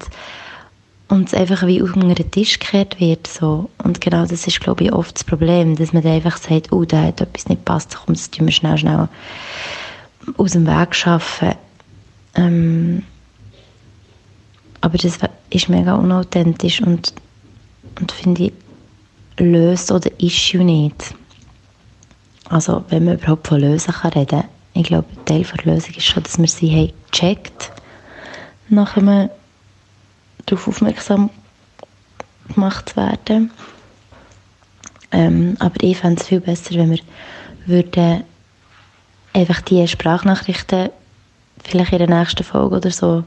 und 1.08 1.28
es 1.28 1.34
einfach 1.34 1.66
wie 1.66 1.82
auf 1.82 1.92
den 1.92 2.30
Tisch 2.30 2.58
gekehrt 2.58 3.00
wird. 3.00 3.26
So. 3.26 3.70
Und 3.82 4.00
genau 4.00 4.26
das 4.26 4.46
ist, 4.46 4.60
glaube 4.60 4.84
ich, 4.84 4.92
oft 4.92 5.14
das 5.16 5.24
Problem, 5.24 5.76
dass 5.76 5.92
man 5.92 6.06
einfach 6.06 6.36
sagt, 6.36 6.72
oh, 6.72 6.84
da 6.84 7.02
hat 7.02 7.20
etwas 7.20 7.48
nicht 7.48 7.64
passt, 7.64 7.96
komm, 7.96 8.14
das 8.14 8.30
tun 8.30 8.46
wir 8.46 8.52
schnell, 8.52 8.76
schnell 8.78 9.08
aus 10.36 10.52
dem 10.52 10.66
Weg 10.66 10.94
schaffen. 10.94 11.54
Ähm, 12.34 13.02
aber 14.80 14.98
das 14.98 15.18
ist 15.50 15.68
mega 15.68 15.94
unauthentisch 15.94 16.80
und, 16.82 17.12
und 17.98 18.12
finde 18.12 18.44
ich, 18.44 18.52
löst 19.38 19.90
oder 19.90 20.10
Issue 20.18 20.64
nicht. 20.64 21.14
Also, 22.48 22.84
wenn 22.88 23.04
man 23.04 23.18
überhaupt 23.18 23.48
von 23.48 23.60
Lösen 23.60 23.92
kann 23.92 24.12
reden 24.12 24.40
kann, 24.40 24.48
ich 24.74 24.84
glaube, 24.84 25.08
Teil 25.24 25.44
der 25.44 25.74
Lösung 25.74 25.94
ist 25.94 26.04
schon, 26.04 26.22
dass 26.22 26.38
wir 26.38 26.48
sie 26.48 26.70
haben 26.70 26.92
gecheckt 27.10 27.72
nachdem 28.68 29.06
wir 29.06 29.30
darauf 30.50 30.68
aufmerksam 30.68 31.30
gemacht 32.52 32.96
werden. 32.96 33.50
Ähm, 35.10 35.56
aber 35.58 35.82
ich 35.82 35.96
fände 35.96 36.20
es 36.20 36.28
viel 36.28 36.40
besser, 36.40 36.74
wenn 36.74 36.90
wir 36.90 37.00
würden 37.66 38.24
einfach 39.32 39.60
die 39.60 39.86
Sprachnachrichten 39.86 40.90
vielleicht 41.64 41.92
in 41.92 41.98
der 41.98 42.18
nächsten 42.18 42.44
Folge 42.44 42.76
oder 42.76 42.90
so 42.90 43.24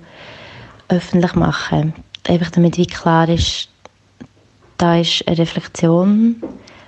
öffentlich 0.89 1.35
machen. 1.35 1.93
Einfach 2.27 2.51
damit 2.51 2.77
wie 2.77 2.87
klar 2.87 3.29
ist, 3.29 3.69
da 4.77 4.97
ist 4.97 5.27
eine 5.27 5.37
Reflexion 5.37 6.41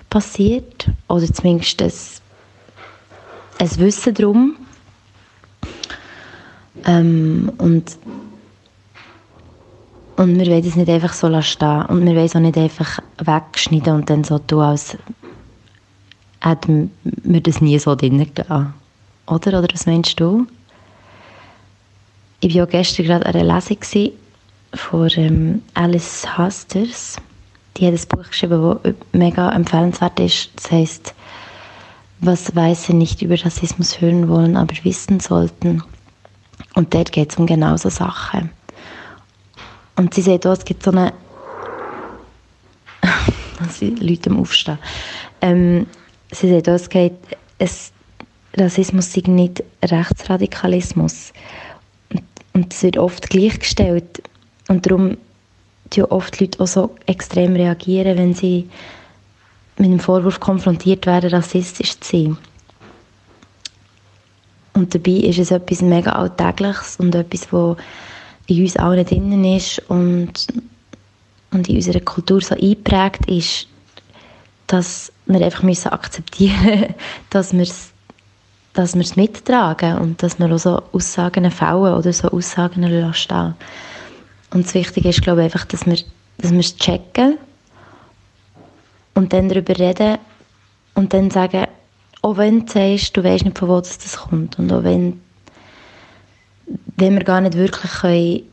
passiert 0.10 0.90
oder 1.08 1.32
zumindest 1.32 1.82
ein, 1.82 1.92
ein 3.60 3.78
Wissen 3.78 4.13
darum. 4.13 4.56
Ähm, 6.86 7.52
und, 7.58 7.98
und 10.17 10.38
wir 10.39 10.48
wollen 10.48 10.65
es 10.65 10.75
nicht 10.75 10.89
einfach 10.89 11.13
so 11.13 11.41
stehen 11.41 11.86
und 11.88 12.05
wir 12.05 12.13
wollen 12.13 12.25
es 12.25 12.36
auch 12.36 12.39
nicht 12.39 12.58
einfach 12.58 13.00
wegschneiden 13.17 13.96
und 13.96 14.10
dann 14.10 14.24
so 14.24 14.39
tun, 14.39 14.62
als 14.62 14.98
hätten 16.41 16.91
wir 17.03 17.41
das 17.41 17.62
nie 17.62 17.79
so 17.79 17.96
drin 17.96 18.20
getan. 18.20 18.74
Oder? 19.27 19.60
Oder 19.60 19.67
was 19.74 19.86
meinst 19.86 20.20
du? 20.20 20.46
Ich 22.41 22.53
war 22.55 22.60
ja 22.62 22.65
gestern 22.65 23.05
gerade 23.05 23.25
an 23.25 23.36
einer 23.36 23.55
Lesung 23.55 24.12
von 24.74 25.10
ähm, 25.15 25.62
Alice 25.74 26.38
Hasters. 26.38 27.15
Die 27.77 27.88
hat 27.88 27.93
ein 27.93 28.08
Buch 28.10 28.27
geschrieben, 28.27 28.77
das 28.84 28.93
mega 29.13 29.51
empfehlenswert 29.51 30.20
ist. 30.20 30.51
Das 30.58 30.72
heißt, 30.72 31.15
was 32.20 32.55
Weiße 32.55 32.93
nicht 32.93 33.22
über 33.22 33.41
Rassismus 33.43 34.01
hören 34.01 34.27
wollen, 34.27 34.58
aber 34.58 34.74
wissen 34.84 35.20
sollten. 35.20 35.84
Und 36.75 36.93
dort 36.93 37.12
geht 37.12 37.32
es 37.32 37.38
um 37.38 37.46
genau 37.46 37.77
so 37.77 37.89
Sachen. 37.89 38.50
Und 39.96 40.14
sie 40.14 40.22
sagt 40.22 40.46
auch, 40.46 40.54
es 40.54 40.66
gibt 40.66 40.84
so 40.84 40.92
eine... 40.92 41.14
sie 43.70 43.92
Leute 43.92 44.30
am 44.30 44.40
Aufstehen. 44.40 44.80
Ähm, 45.42 45.88
sie 46.32 46.50
sagt 46.52 46.70
auch, 46.70 46.74
es 46.74 46.90
geht... 46.90 47.14
Es, 47.58 47.92
Rassismus 48.56 49.12
sei 49.12 49.24
nicht 49.28 49.64
Rechtsradikalismus. 49.84 51.34
Und 52.54 52.74
es 52.74 52.84
wird 52.84 52.98
oft 52.98 53.30
gleichgestellt. 53.30 54.22
Und 54.68 54.86
darum 54.86 55.18
reagieren 55.92 56.12
oft 56.12 56.40
Leute 56.40 56.60
auch 56.60 56.68
so 56.68 56.96
extrem 57.06 57.56
reagieren, 57.56 58.18
wenn 58.18 58.34
sie 58.34 58.70
mit 59.78 59.92
dem 59.92 60.00
Vorwurf 60.00 60.40
konfrontiert 60.40 61.06
werden, 61.06 61.32
rassistisch 61.32 62.00
zu 62.00 62.12
sein. 62.12 62.38
Und 64.74 64.94
dabei 64.94 65.12
ist 65.12 65.40
es 65.40 65.52
etwas 65.52 65.82
mega 65.82 66.12
Alltägliches 66.14 66.98
und 66.98 67.14
etwas, 67.14 67.42
das 67.42 67.78
in 68.48 68.62
uns 68.62 68.78
allen 68.78 69.06
drinnen 69.06 69.44
ist 69.46 69.80
und, 69.90 70.48
und 71.52 71.70
in 71.70 71.76
unserer 71.76 72.02
Kultur 72.02 72.42
so 72.42 72.56
eingeprägt 72.56 73.26
ist, 73.28 73.68
dass 74.68 75.12
wir 75.26 75.44
einfach 75.44 75.64
müssen 75.64 75.90
akzeptieren 75.90 76.96
dass 77.30 77.54
wir 77.54 77.62
es 77.62 77.94
dass 78.74 78.96
wir 78.96 79.02
es 79.02 79.16
mittragen 79.16 80.00
und 80.00 80.24
dass 80.24 80.40
wir 80.40 80.52
auch 80.52 80.58
so 80.58 80.82
Aussagen 80.94 81.50
fällen 81.52 81.94
oder 81.94 82.12
so 82.12 82.30
Aussagen 82.30 82.82
lassen. 82.82 83.54
Und 84.52 84.66
das 84.66 84.74
Wichtige 84.74 85.10
ist, 85.10 85.22
glaube 85.22 85.42
ich, 85.42 85.46
einfach, 85.46 85.66
dass 85.66 85.86
wir, 85.86 85.98
dass 86.40 86.52
wir 86.52 86.60
es 86.60 86.76
checken 86.76 87.38
und 89.14 89.32
dann 89.32 89.48
darüber 89.48 89.78
reden 89.78 90.18
und 90.96 91.14
dann 91.14 91.30
sagen, 91.30 91.68
auch 92.22 92.38
wenn 92.38 92.66
du 92.66 92.72
sagst, 92.72 93.16
du 93.16 93.24
weißt 93.24 93.46
nicht, 93.46 93.58
von 93.60 93.70
wo 93.70 93.80
das, 93.80 93.98
das 93.98 94.18
kommt 94.18 94.58
und 94.58 94.72
auch 94.72 94.84
wenn, 94.84 95.22
wenn 96.98 97.15
wir 97.15 97.24
gar 97.24 97.41
nicht 97.41 97.55
wirklich 97.55 97.91
können 97.91 98.43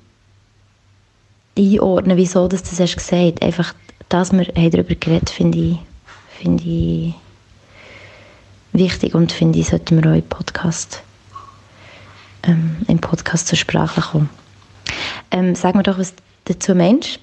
einordnen 1.57 2.17
wieso 2.17 2.49
das, 2.49 2.63
das 2.63 2.81
hast 2.81 2.97
gesagt 2.97 3.43
einfach, 3.43 3.75
dass 4.09 4.33
wir 4.33 4.45
darüber 4.45 4.95
geredet 4.95 5.31
finde 5.31 5.59
ich, 5.59 5.79
finde 6.39 6.65
ich 6.65 7.15
wichtig 8.73 9.15
und 9.15 9.33
finde 9.33 9.59
ich, 9.59 9.69
sollten 9.69 10.03
wir 10.03 10.11
auch 10.11 10.17
im 10.17 10.23
Podcast, 10.23 11.03
ähm, 12.45 12.77
im 12.89 12.99
Podcast 12.99 13.49
zur 13.49 13.59
Sprache 13.59 14.01
kommen. 14.01 14.31
Ähm, 15.31 15.55
sag 15.55 15.75
mir 15.75 15.83
doch, 15.83 15.99
was 15.99 16.15
dazu 16.45 16.75
meinst. 16.75 17.21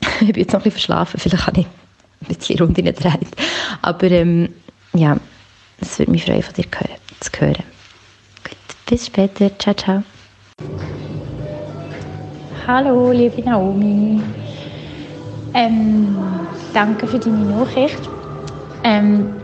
ich 0.20 0.32
bin 0.32 0.36
jetzt 0.36 0.52
noch 0.52 0.60
ein 0.60 0.64
bisschen 0.64 0.72
verschlafen, 0.72 1.18
vielleicht 1.20 1.46
habe 1.46 1.60
ich 1.60 1.66
ein 1.66 2.36
bisschen 2.36 2.58
Runde 2.58 2.82
nicht 2.82 3.04
rein. 3.04 3.26
Aber 3.82 4.10
ähm, 4.10 4.50
ja, 4.94 5.16
es 5.80 5.98
würde 5.98 6.12
mich 6.12 6.24
freuen, 6.24 6.42
von 6.42 6.54
dir 6.54 6.64
zu 7.20 7.30
hören. 7.40 7.75
Bis 8.88 9.06
später. 9.06 9.50
Ciao, 9.58 9.74
ciao. 9.74 10.02
Hallo, 12.68 13.10
liebe 13.10 13.42
Naomi. 13.42 14.20
Ähm, 15.54 16.16
danke 16.72 17.06
für 17.08 17.18
deine 17.18 17.44
Nachricht. 17.44 18.08
Ähm, 18.84 19.34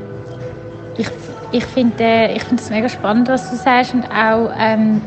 ich 0.96 1.08
ich 1.50 1.64
finde 1.64 2.04
äh, 2.04 2.36
es 2.36 2.70
mega 2.70 2.88
spannend, 2.88 3.28
was 3.28 3.50
du 3.50 3.56
sagst 3.56 3.94
und 3.94 4.04
auch 4.10 4.52
ähm, 4.56 5.02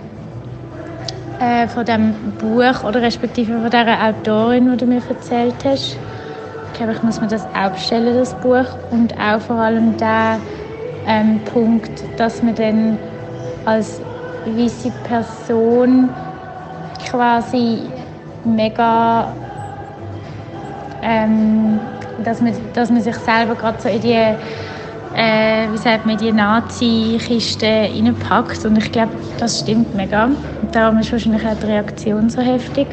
äh, 1.39 1.67
von 1.67 1.85
dem 1.85 2.13
Buch 2.37 2.83
oder 2.83 3.01
respektive 3.01 3.59
von 3.61 3.69
der 3.69 4.03
Autorin, 4.03 4.69
die 4.69 4.77
du 4.77 4.85
mir 4.85 5.01
erzählt 5.07 5.63
hast. 5.63 5.97
Ich 6.67 6.77
glaube, 6.77 6.91
ich 6.91 7.03
muss 7.03 7.21
mir 7.21 7.27
das 7.27 7.47
auch 7.55 7.71
bestellen, 7.71 8.13
das 8.13 8.33
Buch 8.33 8.65
und 8.91 9.17
auch 9.17 9.39
vor 9.39 9.57
allem 9.57 9.97
der 9.97 10.41
ähm, 11.07 11.39
Punkt, 11.45 12.03
dass 12.17 12.41
man 12.41 12.55
dann 12.55 12.97
als 13.65 14.01
weiße 14.45 14.91
Person 15.07 16.09
quasi 17.09 17.79
mega 18.43 19.27
ähm, 21.01 21.79
dass 22.23 22.41
man, 22.41 22.53
dass 22.73 22.89
man 22.89 23.01
sich 23.01 23.15
selber 23.15 23.55
gerade 23.55 23.81
so 23.81 23.89
in 23.89 24.01
die 24.01 24.35
äh, 25.15 25.71
wie 25.71 25.77
sagt 25.77 26.05
man, 26.05 26.17
die 26.17 26.31
Nazi-Kiste 26.31 27.65
reinpackt. 27.65 28.65
Und 28.65 28.77
ich 28.77 28.91
glaube, 28.91 29.13
das 29.39 29.61
stimmt 29.61 29.95
mega. 29.95 30.29
Darum 30.71 30.99
ist 30.99 31.11
wahrscheinlich 31.11 31.45
auch 31.45 31.55
die 31.55 31.67
Reaktion 31.67 32.29
so 32.29 32.41
heftig. 32.41 32.87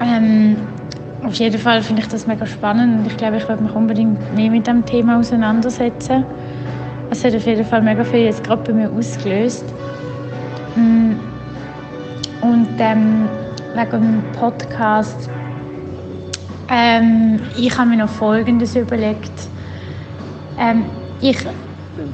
Ähm, 0.00 0.56
auf 1.22 1.34
jeden 1.34 1.58
Fall 1.58 1.82
finde 1.82 2.02
ich 2.02 2.08
das 2.08 2.26
mega 2.26 2.46
spannend 2.46 3.00
und 3.00 3.06
ich 3.06 3.16
glaube, 3.16 3.36
ich 3.36 3.48
werde 3.48 3.62
mich 3.62 3.74
unbedingt 3.74 4.34
mehr 4.34 4.50
mit 4.50 4.66
dem 4.66 4.84
Thema 4.86 5.18
auseinandersetzen. 5.18 6.24
Es 7.16 7.24
hat 7.24 7.34
auf 7.34 7.46
jeden 7.46 7.64
Fall 7.64 7.80
mega 7.80 8.04
viel 8.04 8.20
jetzt 8.20 8.44
gerade 8.44 8.62
bei 8.62 8.72
mir 8.74 8.92
ausgelöst. 8.92 9.64
Mm. 10.76 11.12
Und 12.42 12.68
ähm, 12.78 13.26
wegen 13.74 13.90
dem 13.90 14.22
Podcast, 14.38 15.30
ähm, 16.68 17.40
ich 17.56 17.76
habe 17.78 17.88
mir 17.88 17.96
noch 17.96 18.10
Folgendes 18.10 18.76
überlegt. 18.76 19.32
Ähm, 20.58 20.84
ich 21.22 21.38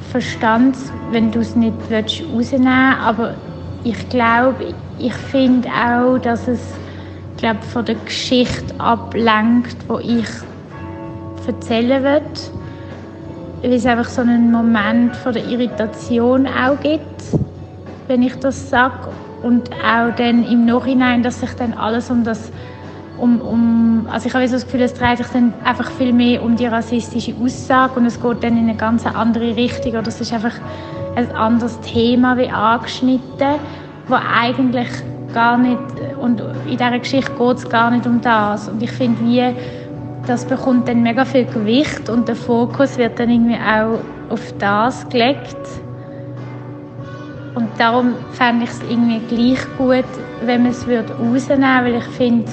verstand 0.09 0.77
wenn 1.11 1.33
du 1.33 1.41
es 1.41 1.53
nicht 1.53 1.75
willst, 1.89 2.23
rausnehmen 2.33 2.67
aber 2.67 3.35
ich 3.83 4.07
glaube, 4.07 4.73
ich 4.99 5.13
finde 5.13 5.67
auch, 5.67 6.17
dass 6.17 6.47
es 6.47 6.61
glaube, 7.35 7.61
von 7.61 7.83
der 7.83 7.95
Geschichte 7.95 8.73
ablenkt, 8.79 9.75
wo 9.89 9.99
ich 9.99 10.29
erzählen 11.45 12.01
will. 12.05 12.21
Weil 13.63 13.73
es 13.73 13.85
einfach 13.85 14.09
so 14.09 14.21
einen 14.21 14.51
Moment 14.51 15.15
von 15.15 15.33
der 15.33 15.45
Irritation 15.45 16.45
auch 16.45 16.77
gibt, 16.81 17.23
wenn 18.07 18.21
ich 18.21 18.35
das 18.35 18.69
sage. 18.69 19.09
Und 19.41 19.71
auch 19.71 20.13
dann 20.15 20.43
im 20.43 20.65
Nachhinein, 20.65 21.23
dass 21.23 21.39
sich 21.39 21.53
dann 21.53 21.73
alles 21.73 22.11
um 22.11 22.23
das 22.23 22.51
um, 23.17 23.39
um, 23.41 24.07
also 24.11 24.27
ich 24.27 24.33
habe 24.33 24.45
so 24.47 24.55
das 24.55 24.65
Gefühl, 24.65 24.81
es 24.81 24.93
dreht 24.93 25.17
sich 25.17 25.27
dann 25.27 25.53
einfach 25.63 25.89
viel 25.91 26.11
mehr 26.11 26.43
um 26.43 26.55
die 26.55 26.65
rassistische 26.65 27.33
Aussage 27.41 27.99
und 27.99 28.05
es 28.05 28.21
geht 28.21 28.43
dann 28.43 28.57
in 28.57 28.69
eine 28.69 28.75
ganz 28.75 29.05
andere 29.05 29.55
Richtung 29.55 29.93
oder 29.93 30.07
es 30.07 30.19
ist 30.19 30.33
einfach 30.33 30.55
ein 31.15 31.31
anderes 31.31 31.79
Thema 31.81 32.35
wie 32.37 32.49
angeschnitten, 32.49 33.59
wo 34.07 34.15
eigentlich 34.15 34.89
gar 35.33 35.57
nicht, 35.57 35.79
und 36.19 36.41
in 36.65 36.71
dieser 36.71 36.99
Geschichte 36.99 37.31
geht 37.31 37.57
es 37.57 37.69
gar 37.69 37.91
nicht 37.91 38.05
um 38.05 38.19
das 38.19 38.67
und 38.67 38.81
ich 38.81 38.91
finde 38.91 39.21
wie, 39.21 39.53
das 40.27 40.45
bekommt 40.45 40.87
dann 40.87 41.03
mega 41.03 41.25
viel 41.25 41.45
Gewicht 41.45 42.09
und 42.09 42.27
der 42.27 42.35
Fokus 42.35 42.97
wird 42.97 43.19
dann 43.19 43.29
irgendwie 43.29 43.55
auch 43.55 43.99
auf 44.31 44.53
das 44.57 45.07
gelegt. 45.09 45.57
Und 47.55 47.69
darum 47.77 48.15
fände 48.31 48.63
ich 48.63 48.71
es 48.71 48.81
irgendwie 48.89 49.19
gleich 49.27 49.77
gut, 49.77 50.05
wenn 50.45 50.63
man 50.63 50.71
es 50.71 50.87
rausnehmen 50.87 51.07
würde, 51.47 51.83
weil 51.83 51.95
ich 51.95 52.03
finde, 52.15 52.51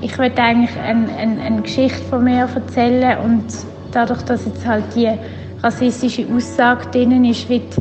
ich 0.00 0.16
würde 0.16 0.40
eigentlich 0.40 0.78
eine, 0.78 1.08
eine, 1.16 1.40
eine 1.42 1.62
Geschichte 1.62 2.02
von 2.04 2.24
mir 2.24 2.48
erzählen 2.54 3.18
und 3.18 3.44
dadurch, 3.90 4.22
dass 4.22 4.46
jetzt 4.46 4.66
halt 4.66 4.84
die 4.94 5.10
rassistische 5.62 6.24
Aussage 6.34 6.86
drin 6.90 7.24
ist, 7.24 7.48
wird 7.48 7.74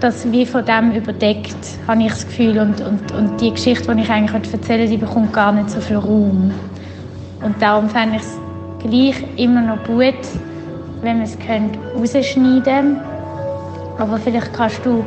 das 0.00 0.30
wie 0.32 0.46
von 0.46 0.64
dem 0.64 0.92
überdeckt, 0.92 1.56
habe 1.86 2.02
ich 2.02 2.08
das 2.08 2.26
Gefühl. 2.26 2.58
Und, 2.58 2.80
und, 2.80 3.12
und 3.12 3.40
die 3.40 3.50
Geschichte, 3.50 3.94
die 3.94 4.02
ich 4.02 4.10
eigentlich 4.10 4.52
erzählen 4.52 4.90
die 4.90 4.96
bekommt 4.96 5.32
gar 5.32 5.52
nicht 5.52 5.70
so 5.70 5.80
viel 5.80 5.96
Raum. 5.96 6.52
Und 7.42 7.60
darum 7.60 7.88
fände 7.88 8.16
ich 8.16 8.22
es 8.22 8.38
gleich 8.80 9.24
immer 9.36 9.60
noch 9.60 9.82
gut, 9.84 10.14
wenn 11.02 11.18
man 11.18 11.26
es 11.26 11.36
rausschneiden 11.96 12.64
könnte. 12.64 13.00
Aber 13.98 14.18
vielleicht 14.18 14.52
kannst 14.52 14.84
du 14.84 15.04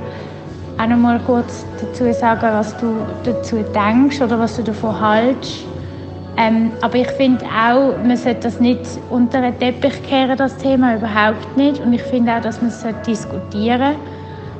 auch 0.77 0.87
noch 0.87 0.97
mal 0.97 1.19
kurz 1.25 1.65
dazu 1.79 2.11
sagen, 2.13 2.41
was 2.41 2.75
du 2.77 2.95
dazu 3.23 3.57
denkst 3.73 4.21
oder 4.21 4.39
was 4.39 4.55
du 4.55 4.63
davon 4.63 4.99
hältst. 4.99 5.65
Ähm, 6.35 6.71
aber 6.81 6.95
ich 6.95 7.09
finde 7.11 7.45
auch, 7.45 7.95
man 8.03 8.17
sollte 8.17 8.41
das 8.41 8.59
nicht 8.59 8.81
unter 9.11 9.41
den 9.41 9.57
Teppich 9.59 10.01
kehren, 10.03 10.35
das 10.35 10.57
Thema, 10.57 10.95
überhaupt 10.95 11.55
nicht. 11.55 11.79
Und 11.79 11.93
ich 11.93 12.01
finde 12.01 12.35
auch, 12.35 12.41
dass 12.41 12.59
man 12.59 12.71
es 12.71 12.85
diskutieren 13.05 13.79
sollte. 13.79 13.99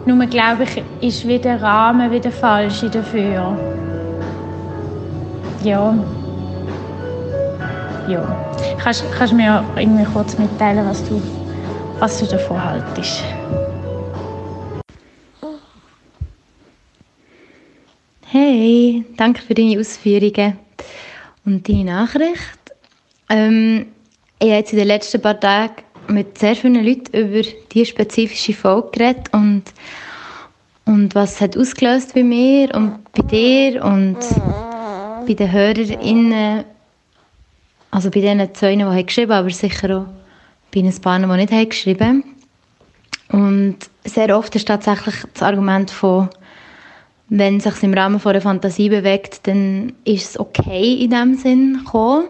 Nur 0.06 0.25
glaube 0.27 0.63
ich, 0.63 0.84
ist 1.01 1.27
wieder 1.27 1.58
der 1.58 1.62
Rahmen 1.62 2.12
wieder 2.12 2.32
falsch 2.32 2.86
dafür. 2.92 3.58
Ja. 5.63 5.96
Ja. 8.08 8.54
Kannst, 8.80 9.04
kannst 9.18 9.32
du 9.32 9.38
mir 9.38 9.64
irgendwie 9.78 10.04
kurz 10.04 10.38
mitteilen, 10.38 10.86
was 10.86 11.04
du, 11.08 11.22
was 12.00 12.20
du 12.20 12.26
davon 12.26 12.64
haltest? 12.64 13.24
Hey, 18.26 19.06
danke 19.16 19.42
für 19.42 19.54
deine 19.54 19.80
Ausführungen 19.80 20.58
und 21.46 21.70
deine 21.70 21.86
Nachricht. 21.86 22.60
Ähm, 23.30 23.86
ich 24.40 24.48
habe 24.48 24.58
jetzt 24.58 24.74
in 24.74 24.80
den 24.80 24.88
letzten 24.88 25.22
paar 25.22 25.40
Tagen 25.40 25.84
mit 26.08 26.38
sehr 26.38 26.56
vielen 26.56 26.84
Leuten 26.84 27.16
über 27.16 27.48
diese 27.72 27.86
spezifische 27.86 28.54
Folge 28.54 28.90
geredet 28.92 29.30
und, 29.32 29.64
und 30.86 31.16
was 31.16 31.40
hat 31.40 31.58
ausgelöst 31.58 32.14
bei 32.14 32.24
mir 32.24 32.74
und 32.76 33.00
bei 33.14 33.22
dir 33.22 33.84
und 33.86 34.18
bei 35.26 35.34
den 35.34 35.52
HörerInnen, 35.52 36.66
also 37.94 38.10
bei 38.10 38.22
denen 38.22 38.54
zwei, 38.56 38.76
die 38.76 38.84
haben 38.84 39.06
geschrieben 39.06 39.32
aber 39.32 39.50
sicher 39.52 39.98
auch 40.00 40.06
bei 40.74 40.82
ein 40.82 41.02
paar, 41.02 41.20
die 41.20 41.26
nicht 41.28 41.52
haben 41.52 41.70
geschrieben 41.70 42.24
Und 43.30 43.78
sehr 44.04 44.36
oft 44.36 44.56
ist 44.56 44.68
tatsächlich 44.68 45.16
das 45.34 45.44
Argument 45.44 45.92
von 45.92 46.30
wenn 47.30 47.58
es 47.58 47.64
sich 47.64 47.82
im 47.84 47.94
Rahmen 47.94 48.20
von 48.20 48.34
der 48.34 48.42
Fantasie 48.42 48.90
bewegt, 48.90 49.48
dann 49.48 49.94
ist 50.06 50.32
es 50.32 50.40
okay 50.40 50.94
in 51.04 51.12
dem 51.12 51.36
Sinn 51.36 51.80
gekommen. 51.84 52.28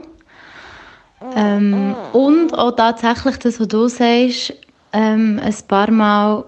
Ähm, 1.35 1.95
und 2.13 2.57
auch 2.57 2.71
tatsächlich 2.71 3.37
das, 3.37 3.59
was 3.59 3.67
du 3.67 3.87
sagst, 3.87 4.53
ähm, 4.91 5.39
ein 5.43 5.55
paar 5.67 5.89
Mal 5.91 6.45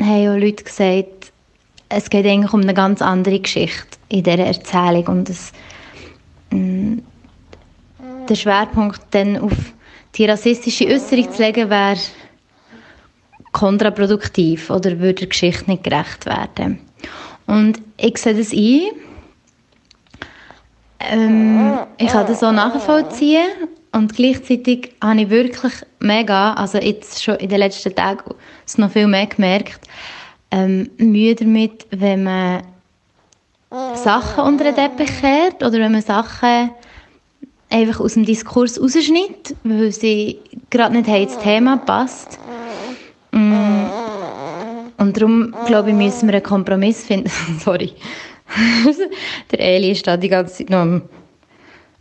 haben 0.00 0.28
auch 0.28 0.36
Leute 0.36 0.64
gesagt, 0.64 1.32
es 1.88 2.10
geht 2.10 2.26
eigentlich 2.26 2.52
um 2.52 2.60
eine 2.60 2.74
ganz 2.74 3.00
andere 3.00 3.40
Geschichte 3.40 3.98
in 4.08 4.24
dieser 4.24 4.38
Erzählung 4.38 5.06
und 5.06 5.30
es, 5.30 5.52
ähm, 6.50 7.02
der 8.26 8.34
Schwerpunkt 8.34 9.00
dann 9.10 9.38
auf 9.38 9.52
die 10.14 10.26
rassistische 10.26 10.86
Äußerung 10.86 11.30
zu 11.30 11.42
legen, 11.42 11.70
wäre 11.70 11.98
kontraproduktiv 13.52 14.70
oder 14.70 14.98
würde 14.98 15.14
der 15.14 15.28
Geschichte 15.28 15.70
nicht 15.70 15.84
gerecht 15.84 16.26
werden. 16.26 16.80
Und 17.46 17.80
ich 17.96 18.18
sehe 18.18 18.34
das 18.34 18.52
ein. 18.52 18.82
Ähm, 21.00 21.78
ich 21.98 22.08
kann 22.08 22.26
das 22.26 22.40
so 22.40 22.50
nachvollziehen 22.50 23.48
und 23.92 24.14
gleichzeitig 24.14 24.92
habe 25.02 25.22
ich 25.22 25.30
wirklich 25.30 25.72
mega, 26.00 26.54
also 26.54 26.78
jetzt 26.78 27.22
schon 27.22 27.36
in 27.36 27.48
den 27.48 27.58
letzten 27.58 27.94
Tagen 27.94 28.34
es 28.66 28.78
noch 28.78 28.90
viel 28.90 29.06
mehr 29.06 29.26
gemerkt, 29.26 29.80
ähm, 30.50 30.90
Mühe 30.98 31.34
damit, 31.34 31.86
wenn 31.90 32.24
man 32.24 32.62
Sachen 33.94 34.44
unter 34.44 34.64
den 34.64 34.74
Teppich 34.74 35.20
kehrt 35.20 35.62
oder 35.62 35.78
wenn 35.78 35.92
man 35.92 36.02
Sachen 36.02 36.70
einfach 37.70 38.00
aus 38.00 38.14
dem 38.14 38.24
Diskurs 38.24 38.80
rausschneidet, 38.80 39.54
weil 39.64 39.92
sie 39.92 40.38
gerade 40.70 40.96
nicht 40.96 41.08
ins 41.08 41.38
Thema 41.38 41.78
passt. 41.78 42.38
Mm. 43.32 43.86
Und 44.98 45.16
darum, 45.16 45.54
glaube 45.66 45.90
ich, 45.90 45.96
müssen 45.96 46.28
wir 46.28 46.36
einen 46.36 46.42
Kompromiss 46.42 47.04
finden. 47.04 47.30
Sorry. 47.64 47.92
Der 49.50 49.60
Eli 49.60 49.90
ist 49.90 50.06
da 50.06 50.16
die 50.16 50.28
ganze 50.28 50.58
Zeit 50.58 50.70
noch 50.70 50.78
am, 50.78 51.02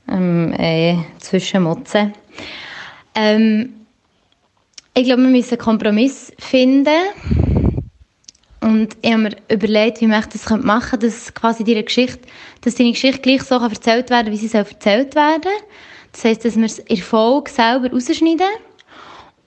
am 0.07 0.53
äh, 0.53 0.97
Zwischenmotzen. 1.19 2.13
Ähm, 3.15 3.73
ich 4.93 5.03
glaube, 5.03 5.23
wir 5.23 5.29
müssen 5.29 5.55
einen 5.55 5.59
Kompromiss 5.59 6.31
finden. 6.39 6.95
Und 8.61 8.97
ich 9.01 9.11
habe 9.11 9.23
mir 9.23 9.35
überlegt, 9.49 10.01
wie 10.01 10.05
ich 10.05 10.25
das 10.25 10.49
machen 10.49 10.89
könnte, 10.89 11.07
dass 11.07 11.33
quasi 11.33 11.63
deine 11.63 11.83
Geschichte, 11.83 12.27
dass 12.61 12.75
deine 12.75 12.91
Geschichte 12.91 13.21
gleich 13.21 13.43
so 13.43 13.55
erzählt 13.55 14.09
werden 14.09 14.25
kann, 14.25 14.33
wie 14.33 14.37
sie 14.37 14.47
soll 14.47 14.61
erzählt 14.61 15.15
werden 15.15 15.51
Das 16.11 16.23
heisst, 16.23 16.45
dass 16.45 16.55
wir 16.55 16.65
es 16.65 16.79
in 16.79 16.97
Folge 16.97 17.51
selber 17.51 17.91
rausschneiden 17.91 18.47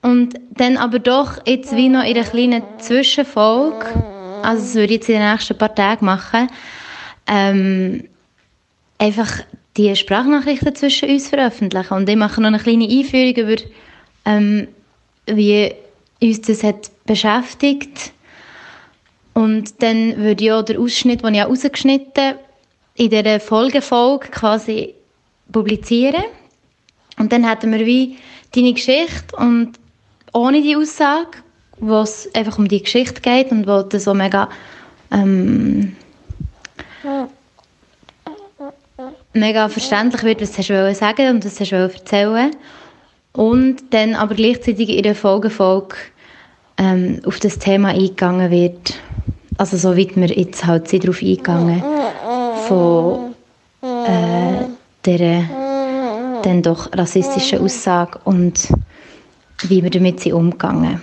und 0.01 0.35
dann 0.51 0.77
aber 0.77 0.99
doch 0.99 1.45
jetzt 1.45 1.75
wie 1.75 1.89
noch 1.89 2.03
in 2.03 2.15
einer 2.15 2.23
kleinen 2.23 2.63
Zwischenfolge, 2.77 3.85
also 4.43 4.63
das 4.63 4.75
würde 4.75 4.93
ich 4.93 4.99
jetzt 4.99 5.09
in 5.09 5.15
den 5.15 5.29
nächsten 5.29 5.57
paar 5.57 5.75
Tagen 5.75 6.05
machen, 6.05 6.49
ähm, 7.27 8.07
einfach 8.97 9.41
die 9.75 9.95
Sprachnachrichten 9.95 10.75
zwischen 10.75 11.09
uns 11.09 11.29
veröffentlichen. 11.29 11.93
Und 11.93 12.09
ich 12.09 12.15
mache 12.15 12.41
noch 12.41 12.47
eine 12.47 12.59
kleine 12.59 12.87
Einführung 12.87 13.35
über, 13.35 13.61
ähm, 14.25 14.67
wie 15.25 15.73
uns 16.21 16.41
das 16.41 16.63
hat 16.63 16.91
beschäftigt. 17.05 18.13
Und 19.33 19.81
dann 19.81 20.17
würde 20.17 20.55
auch 20.55 20.63
den 20.63 20.77
Ausschnitt, 20.77 21.23
den 21.23 21.35
ich 21.35 21.41
auch 21.41 21.49
rausgeschnitten 21.49 22.35
in 22.95 23.09
dieser 23.09 23.39
Folgefolge 23.39 24.29
quasi 24.29 24.93
publizieren. 25.51 26.23
Und 27.17 27.31
dann 27.31 27.47
hätten 27.47 27.71
wir 27.71 27.85
wie 27.85 28.17
deine 28.53 28.73
Geschichte 28.73 29.35
und 29.37 29.73
ohne 30.33 30.61
die 30.61 30.75
Aussage, 30.75 31.39
wo 31.79 32.01
es 32.01 32.29
einfach 32.33 32.57
um 32.57 32.67
die 32.67 32.83
Geschichte 32.83 33.21
geht 33.21 33.51
und 33.51 33.67
wo 33.67 33.81
das 33.81 34.03
so 34.03 34.13
mega 34.13 34.49
ähm, 35.11 35.95
mega 39.33 39.69
verständlich 39.69 40.23
wird, 40.23 40.41
was 40.41 40.51
du 40.51 40.93
sagen 40.93 41.29
und 41.29 41.45
was 41.45 41.55
du 41.55 41.75
erzählen 41.75 42.51
und 43.33 43.93
dann 43.93 44.15
aber 44.15 44.35
gleichzeitig 44.35 44.89
in 44.89 45.03
der 45.03 45.15
Folgefolge 45.15 45.95
ähm, 46.79 47.21
auf 47.25 47.39
das 47.39 47.59
Thema 47.59 47.89
eingegangen 47.89 48.49
wird, 48.49 48.95
also 49.57 49.77
so 49.77 49.95
wie 49.95 50.09
wir 50.15 50.29
jetzt 50.29 50.65
halt 50.65 50.87
sind 50.87 51.03
darauf 51.03 51.21
eingegangen, 51.21 51.83
von 52.67 53.35
äh, 53.83 54.65
der 55.05 55.43
dann 56.43 56.61
doch 56.61 56.91
rassistischen 56.93 57.59
Aussage 57.59 58.19
und 58.23 58.69
wie 59.63 59.83
wir 59.83 59.89
damit 59.89 60.21
sind 60.21 60.33
umgegangen 60.33 61.01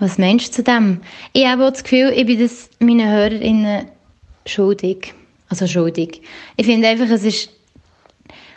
Was 0.00 0.18
meinst 0.18 0.48
du 0.48 0.52
zu 0.52 0.62
dem? 0.64 1.00
Ich 1.32 1.46
habe 1.46 1.64
auch 1.64 1.70
das 1.70 1.84
Gefühl, 1.84 2.12
ich 2.14 2.26
bin 2.26 2.40
das 2.40 2.68
meinen 2.80 3.08
HörerInnen 3.08 3.86
schuldig. 4.44 5.14
Also 5.48 5.66
schuldig. 5.66 6.22
Ich 6.56 6.66
finde 6.66 6.88
einfach, 6.88 7.08
es 7.10 7.24
ist, 7.24 7.50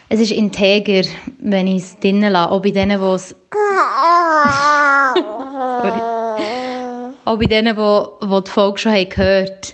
es 0.09 0.19
ist 0.19 0.31
integer, 0.31 1.07
wenn 1.39 1.67
ich 1.67 1.83
es 1.83 1.99
drinnen 1.99 2.31
lasse. 2.31 2.51
Auch 2.51 2.61
bei 2.61 2.71
denen, 2.71 2.99
die 2.99 3.05
es... 3.05 3.35
auch 5.93 7.37
bei 7.37 7.45
denen, 7.45 7.75
die, 7.75 8.27
die 8.27 8.43
die 8.43 8.51
Folge 8.51 8.77
schon 8.77 8.93
haben 8.93 9.09
gehört 9.09 9.73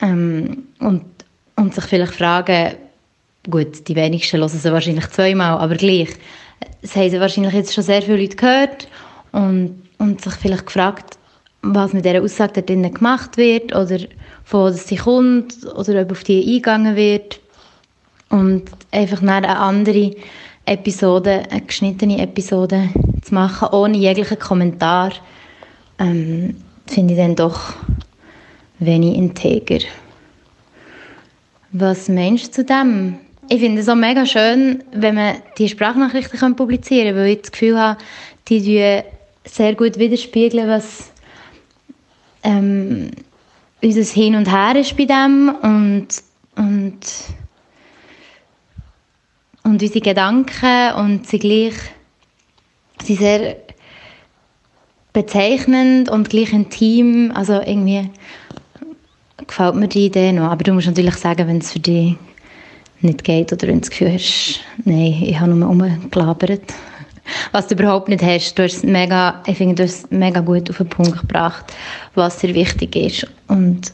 ähm, 0.00 0.68
und, 0.78 1.04
und 1.56 1.74
sich 1.74 1.84
vielleicht 1.84 2.14
fragen, 2.14 2.74
gut, 3.50 3.88
die 3.88 3.96
wenigsten 3.96 4.38
hören 4.38 4.48
sie 4.48 4.72
wahrscheinlich 4.72 5.08
zweimal, 5.10 5.58
aber 5.58 5.76
gleich, 5.76 6.10
es 6.82 6.94
haben 6.96 7.20
wahrscheinlich 7.20 7.54
jetzt 7.54 7.74
schon 7.74 7.84
sehr 7.84 8.02
viele 8.02 8.18
Leute 8.18 8.36
gehört 8.36 8.88
und, 9.32 9.82
und 9.98 10.20
sich 10.20 10.34
vielleicht 10.34 10.66
gefragt, 10.66 11.18
was 11.62 11.92
mit 11.92 12.04
dieser 12.04 12.22
Aussage 12.22 12.54
da 12.54 12.60
drinnen 12.60 12.92
gemacht 12.92 13.36
wird 13.36 13.74
oder 13.74 13.98
von 14.44 14.60
wo 14.60 14.70
sie 14.70 14.96
kommt 14.96 15.64
oder 15.74 16.02
ob 16.02 16.12
auf 16.12 16.24
die 16.24 16.42
eingegangen 16.42 16.96
wird. 16.96 17.40
Und 18.28 18.64
einfach 18.90 19.22
eine 19.22 19.56
andere 19.56 20.14
Episode, 20.66 21.44
eine 21.50 21.62
geschnittene 21.62 22.20
Episode 22.20 22.90
zu 23.22 23.34
machen, 23.34 23.68
ohne 23.72 23.96
jeglichen 23.96 24.38
Kommentar, 24.38 25.12
ähm, 25.98 26.56
finde 26.86 27.14
ich 27.14 27.20
dann 27.20 27.36
doch 27.36 27.74
wenig 28.78 29.16
integer. 29.16 29.84
Was 31.72 32.08
meinst 32.08 32.48
du 32.48 32.50
zu 32.52 32.64
dem? 32.64 33.18
Ich 33.48 33.60
finde 33.60 33.80
es 33.80 33.88
auch 33.88 33.94
mega 33.94 34.26
schön, 34.26 34.82
wenn 34.92 35.14
man 35.14 35.36
die 35.56 35.68
Sprachnachrichten 35.68 36.56
publizieren 36.56 37.14
kann, 37.14 37.16
weil 37.16 37.32
ich 37.32 37.42
das 37.42 37.52
Gefühl 37.52 37.78
habe, 37.78 37.98
die 38.48 39.02
sehr 39.44 39.74
gut 39.74 39.98
widerspiegeln, 39.98 40.68
was 40.68 41.12
ähm, 42.42 43.10
unser 43.82 44.02
Hin 44.02 44.34
und 44.34 44.50
Her 44.50 44.80
ist 44.80 44.96
bei 44.96 45.04
dem 45.04 45.54
und, 45.62 46.08
und, 46.56 47.00
und 49.66 49.82
unsere 49.82 50.00
Gedanken 50.00 50.92
und 50.94 51.26
sie 51.26 51.40
gleich 51.40 51.74
sind 53.02 53.18
sehr 53.18 53.56
bezeichnend 55.12 56.08
und 56.08 56.30
gleich 56.30 56.52
intim, 56.52 57.32
also 57.34 57.54
irgendwie 57.54 58.08
gefällt 59.44 59.74
mir 59.74 59.88
die 59.88 60.06
Idee 60.06 60.32
noch, 60.32 60.50
aber 60.50 60.62
du 60.62 60.72
musst 60.72 60.86
natürlich 60.86 61.16
sagen, 61.16 61.48
wenn 61.48 61.58
es 61.58 61.72
für 61.72 61.80
dich 61.80 62.16
nicht 63.00 63.24
geht 63.24 63.52
oder 63.52 63.66
wenn 63.66 63.76
du 63.76 63.80
das 63.80 63.90
Gefühl 63.90 64.12
hast, 64.12 64.60
nein, 64.84 65.20
ich 65.20 65.38
habe 65.38 65.52
nur 65.52 65.68
rumgelabert. 65.68 66.72
Was 67.50 67.66
du 67.66 67.74
überhaupt 67.74 68.08
nicht 68.08 68.22
hast. 68.22 68.54
Du 68.54 68.62
hast 68.62 68.84
mega, 68.84 69.42
ich 69.46 69.56
finde, 69.56 69.74
du 69.74 69.82
hast 69.82 70.12
mega 70.12 70.40
gut 70.40 70.70
auf 70.70 70.76
den 70.76 70.88
Punkt 70.88 71.20
gebracht, 71.22 71.64
was 72.14 72.38
dir 72.38 72.54
wichtig 72.54 72.94
ist 72.94 73.26
und, 73.48 73.92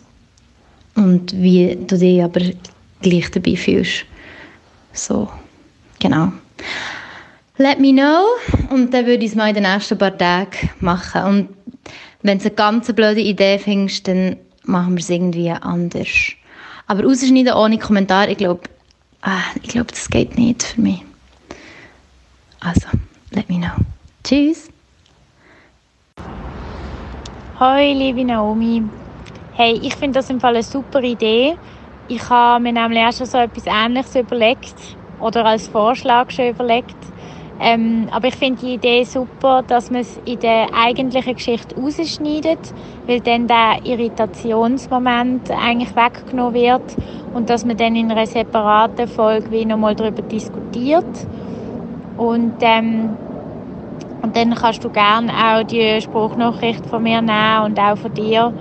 und 0.96 1.32
wie 1.32 1.78
du 1.86 1.96
dich 1.96 2.22
aber 2.22 2.42
gleich 3.00 3.30
dabei 3.30 3.56
fühlst. 3.56 4.04
So, 4.92 5.30
genau. 6.02 6.32
Let 7.58 7.78
me 7.78 7.92
know 7.92 8.24
und 8.70 8.92
dann 8.92 9.06
würde 9.06 9.24
ich 9.24 9.30
es 9.30 9.36
mal 9.36 9.48
in 9.48 9.54
den 9.54 9.62
nächsten 9.62 9.96
paar 9.96 10.16
Tagen 10.16 10.70
machen. 10.80 11.22
Und 11.22 11.48
wenn 12.22 12.38
du 12.38 12.46
eine 12.46 12.54
ganz 12.54 12.92
blöde 12.92 13.20
Idee 13.20 13.58
findest, 13.58 14.08
dann 14.08 14.36
machen 14.64 14.96
wir 14.96 15.00
es 15.00 15.10
irgendwie 15.10 15.50
anders. 15.50 16.08
Aber 16.88 17.04
rausschneiden 17.04 17.54
ohne 17.54 17.78
Kommentar, 17.78 18.28
ich 18.28 18.38
glaube, 18.38 18.62
ah, 19.22 19.42
ich 19.62 19.68
glaube, 19.68 19.92
das 19.92 20.08
geht 20.10 20.36
nicht 20.36 20.62
für 20.62 20.80
mich. 20.80 21.04
Also, 22.60 22.88
let 23.30 23.48
me 23.48 23.58
know. 23.58 23.84
Tschüss. 24.24 24.68
Hoi, 27.60 27.92
liebe 27.92 28.24
Naomi. 28.24 28.82
Hey, 29.52 29.78
ich 29.82 29.94
finde 29.94 30.18
das 30.18 30.30
im 30.30 30.40
Fall 30.40 30.54
eine 30.54 30.62
super 30.64 31.00
Idee. 31.02 31.54
Ich 32.08 32.28
habe 32.28 32.62
mir 32.62 32.72
nämlich 32.72 33.04
auch 33.04 33.12
schon 33.12 33.26
so 33.26 33.38
etwas 33.38 33.64
Ähnliches 33.66 34.16
überlegt 34.16 34.96
oder 35.22 35.46
als 35.46 35.68
Vorschlag 35.68 36.30
schon 36.30 36.48
überlegt. 36.50 36.96
Ähm, 37.64 38.08
aber 38.10 38.28
ich 38.28 38.34
finde 38.34 38.60
die 38.60 38.74
Idee 38.74 39.04
super, 39.04 39.62
dass 39.62 39.88
man 39.88 40.00
es 40.00 40.16
in 40.24 40.40
der 40.40 40.66
eigentlichen 40.74 41.36
Geschichte 41.36 41.76
rausschneidet, 41.76 42.74
weil 43.06 43.20
dann 43.20 43.46
der 43.46 43.76
Irritationsmoment 43.84 45.48
eigentlich 45.52 45.94
weggenommen 45.94 46.54
wird 46.54 46.96
und 47.32 47.48
dass 47.48 47.64
man 47.64 47.76
dann 47.76 47.94
in 47.94 48.10
einer 48.10 48.26
separaten 48.26 49.06
Folge 49.06 49.52
wie 49.52 49.64
nochmal 49.64 49.94
darüber 49.94 50.22
diskutiert. 50.22 51.28
Und, 52.16 52.56
ähm, 52.62 53.16
und 54.22 54.36
dann 54.36 54.54
kannst 54.56 54.82
du 54.82 54.90
gerne 54.90 55.32
auch 55.32 55.62
die 55.62 56.00
Spruchnachricht 56.00 56.86
von 56.86 57.02
mir 57.04 57.22
nehmen 57.22 57.62
und 57.66 57.78
auch 57.78 57.96
von 57.96 58.12
dir, 58.12 58.52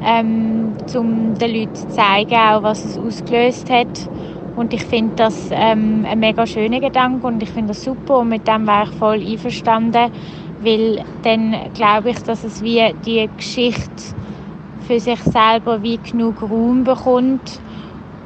ähm, 0.00 0.76
um 0.94 1.34
den 1.34 1.54
Leuten 1.54 1.74
zu 1.74 1.88
zeigen, 1.88 2.34
auch, 2.34 2.62
was 2.62 2.84
es 2.84 2.98
ausgelöst 2.98 3.68
hat 3.68 4.08
und 4.54 4.72
ich 4.74 4.84
finde 4.84 5.14
das 5.16 5.48
ähm, 5.50 6.06
ein 6.08 6.20
mega 6.20 6.46
schöner 6.46 6.80
Gedanke 6.80 7.26
und 7.26 7.42
ich 7.42 7.50
finde 7.50 7.70
das 7.70 7.82
super 7.82 8.18
und 8.20 8.28
mit 8.30 8.46
dem 8.48 8.66
wäre 8.66 8.84
ich 8.84 8.90
voll 8.90 9.20
einverstanden, 9.22 10.10
weil 10.58 11.02
dann 11.22 11.56
glaube 11.74 12.10
ich, 12.10 12.22
dass 12.22 12.44
es 12.44 12.62
wie 12.62 12.94
die 13.04 13.30
Geschichte 13.36 14.14
für 14.78 15.00
sich 15.00 15.20
selber 15.22 15.82
wie 15.82 16.00
genug 16.00 16.42
Raum 16.42 16.84
bekommt 16.84 17.62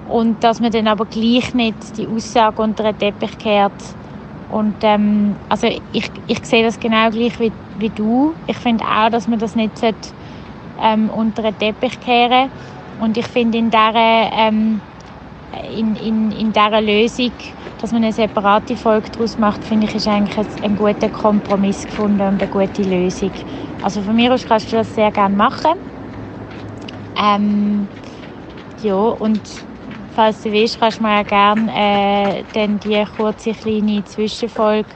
und 0.04 0.42
dass 0.44 0.60
man 0.60 0.72
dann 0.72 0.88
aber 0.88 1.06
gleich 1.06 1.54
nicht 1.54 1.96
die 1.96 2.08
Aussage 2.08 2.62
unter 2.62 2.84
den 2.84 2.98
Teppich 2.98 3.38
kehrt. 3.38 3.96
Und 4.46 4.78
ähm, 4.82 5.38
also 5.48 5.68
ich, 5.92 6.10
ich 6.26 6.46
sehe 6.46 6.64
das 6.64 6.78
genau 6.80 7.10
gleich 7.10 7.38
wie, 7.38 7.54
wie 7.74 7.90
du. 7.90 8.36
Ich 8.46 8.58
finde 8.58 8.84
auch, 8.84 9.10
dass 9.10 9.26
man 9.28 9.38
das 9.38 9.54
nicht 9.54 9.78
sollte, 9.78 10.10
ähm, 10.78 11.10
unter 11.10 11.42
den 11.42 11.58
Teppich 11.58 12.00
kehren 12.00 12.50
Und 12.96 13.16
ich 13.18 13.26
finde 13.28 13.58
in 13.58 13.70
dieser 13.70 14.30
ähm, 14.32 14.82
in, 15.52 15.96
in, 15.96 16.30
in 16.30 16.52
dieser 16.52 16.80
Lösung, 16.80 17.32
dass 17.78 17.92
man 17.92 18.02
eine 18.02 18.12
separate 18.12 18.76
Folge 18.76 19.10
daraus 19.10 19.38
macht, 19.38 19.64
finde 19.64 19.86
ich, 19.86 19.94
ist 19.94 20.08
eigentlich 20.08 20.46
ein, 20.62 20.76
guter 20.76 21.08
Kompromiss 21.08 21.86
gefunden 21.86 22.20
und 22.20 22.42
eine 22.42 22.48
gute 22.48 22.82
Lösung. 22.82 23.32
Also 23.80 24.02
von 24.02 24.16
mir 24.16 24.32
aus 24.32 24.44
kannst 24.44 24.72
du 24.72 24.76
das 24.76 24.94
sehr 24.94 25.10
gerne 25.10 25.34
machen. 25.34 25.72
Ähm, 27.16 27.88
ja, 28.80 28.94
und 28.94 29.40
falls 30.14 30.42
du 30.42 30.52
willst, 30.52 30.78
kannst 30.78 30.98
du 30.98 31.04
mir 31.04 31.20
auch 31.20 31.26
gerne 31.26 31.72
äh, 32.40 32.44
dann 32.52 32.78
die 32.78 33.04
kurze 33.16 33.52
kleine 33.52 34.04
Zwischenfolge 34.04 34.94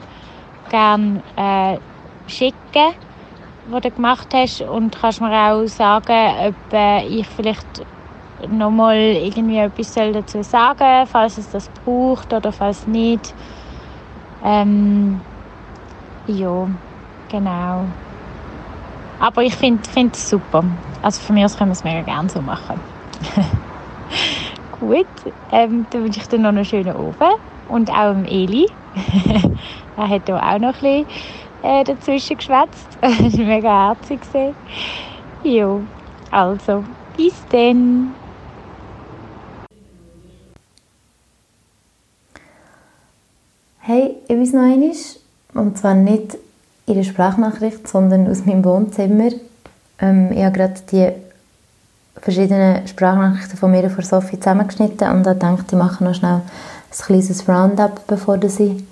gerne 0.69 1.23
äh, 1.35 1.79
schicken, 2.27 2.93
die 3.65 3.81
du 3.81 3.91
gemacht 3.91 4.27
hast 4.33 4.61
und 4.61 4.95
kannst 4.99 5.21
mir 5.21 5.53
auch 5.53 5.65
sagen, 5.67 6.47
ob 6.47 6.73
äh, 6.73 7.05
ich 7.07 7.27
vielleicht 7.27 7.85
nochmal 8.49 8.97
irgendwie 8.97 9.57
etwas 9.57 9.93
dazu 9.93 10.43
sagen, 10.43 11.07
falls 11.07 11.37
es 11.37 11.49
das 11.51 11.69
braucht 11.69 12.33
oder 12.33 12.51
falls 12.51 12.87
nicht. 12.87 13.33
Ähm, 14.43 15.21
ja, 16.27 16.67
genau. 17.29 17.85
Aber 19.19 19.43
ich 19.43 19.55
finde 19.55 19.81
es 20.11 20.29
super. 20.29 20.63
Also 21.01 21.21
von 21.21 21.35
mir 21.35 21.45
aus 21.45 21.57
können 21.57 21.69
wir 21.69 21.73
es 21.73 21.83
mega 21.83 22.01
gerne 22.01 22.29
so 22.29 22.41
machen. 22.41 22.79
Gut, 24.79 25.07
ähm, 25.51 25.85
dann 25.89 26.03
wünsche 26.03 26.19
ich 26.19 26.27
dir 26.27 26.39
noch 26.39 26.49
einen 26.49 26.65
schönen 26.65 26.95
Abend 26.95 27.17
und 27.69 27.89
auch 27.89 28.11
dem 28.11 28.25
Eli. 28.25 28.67
er 29.97 30.09
hat 30.09 30.23
hier 30.25 30.35
auch 30.35 30.59
noch 30.59 30.81
ein 30.81 31.05
bisschen 31.05 31.05
äh, 31.63 31.83
dazwischen 31.83 32.37
geschwätzt. 32.37 32.87
das 33.01 33.37
war 33.37 33.45
mega 33.45 33.87
herzig. 33.87 34.19
Ja, 35.43 35.79
also, 36.31 36.83
bis 37.15 37.45
dann. 37.49 38.13
Hey, 43.85 44.15
ich 44.29 44.39
weiß 44.39 44.53
noch 44.53 44.61
einmal, 44.61 44.95
und 45.55 45.77
zwar 45.77 45.93
nicht 45.93 46.37
in 46.85 46.95
der 46.95 47.03
Sprachnachricht, 47.03 47.85
sondern 47.85 48.29
aus 48.29 48.45
meinem 48.45 48.63
Wohnzimmer. 48.63 49.31
Ähm, 49.99 50.31
ich 50.31 50.41
habe 50.41 50.57
gerade 50.57 50.81
die 50.89 51.11
verschiedenen 52.15 52.87
Sprachnachrichten 52.87 53.57
von 53.57 53.71
mir 53.71 53.83
und 53.83 53.89
von 53.89 54.05
Sophie 54.05 54.39
zusammengeschnitten 54.39 55.11
und 55.11 55.27
habe 55.27 55.33
gedacht, 55.33 55.65
ich 55.67 55.77
mache 55.77 56.01
noch 56.01 56.15
schnell 56.15 56.35
ein 56.35 56.41
kleines 56.97 57.49
Roundup, 57.49 58.07
bevor 58.07 58.41
ich 58.41 58.55
die 58.55 58.87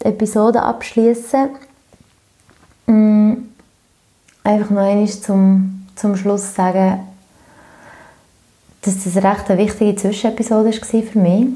Episode 0.00 0.60
abschließe. 0.60 1.48
Ähm, 2.86 3.48
einfach 4.44 4.68
noch 4.68 4.82
einmal 4.82 5.08
zum, 5.08 5.86
zum 5.96 6.16
Schluss 6.16 6.54
sagen, 6.54 7.00
dass 8.82 9.04
das 9.04 9.16
recht 9.16 9.50
eine 9.50 9.58
wichtige 9.58 9.96
Zwischenepisode 9.96 10.70
war 10.70 11.02
für 11.02 11.18
mich 11.18 11.46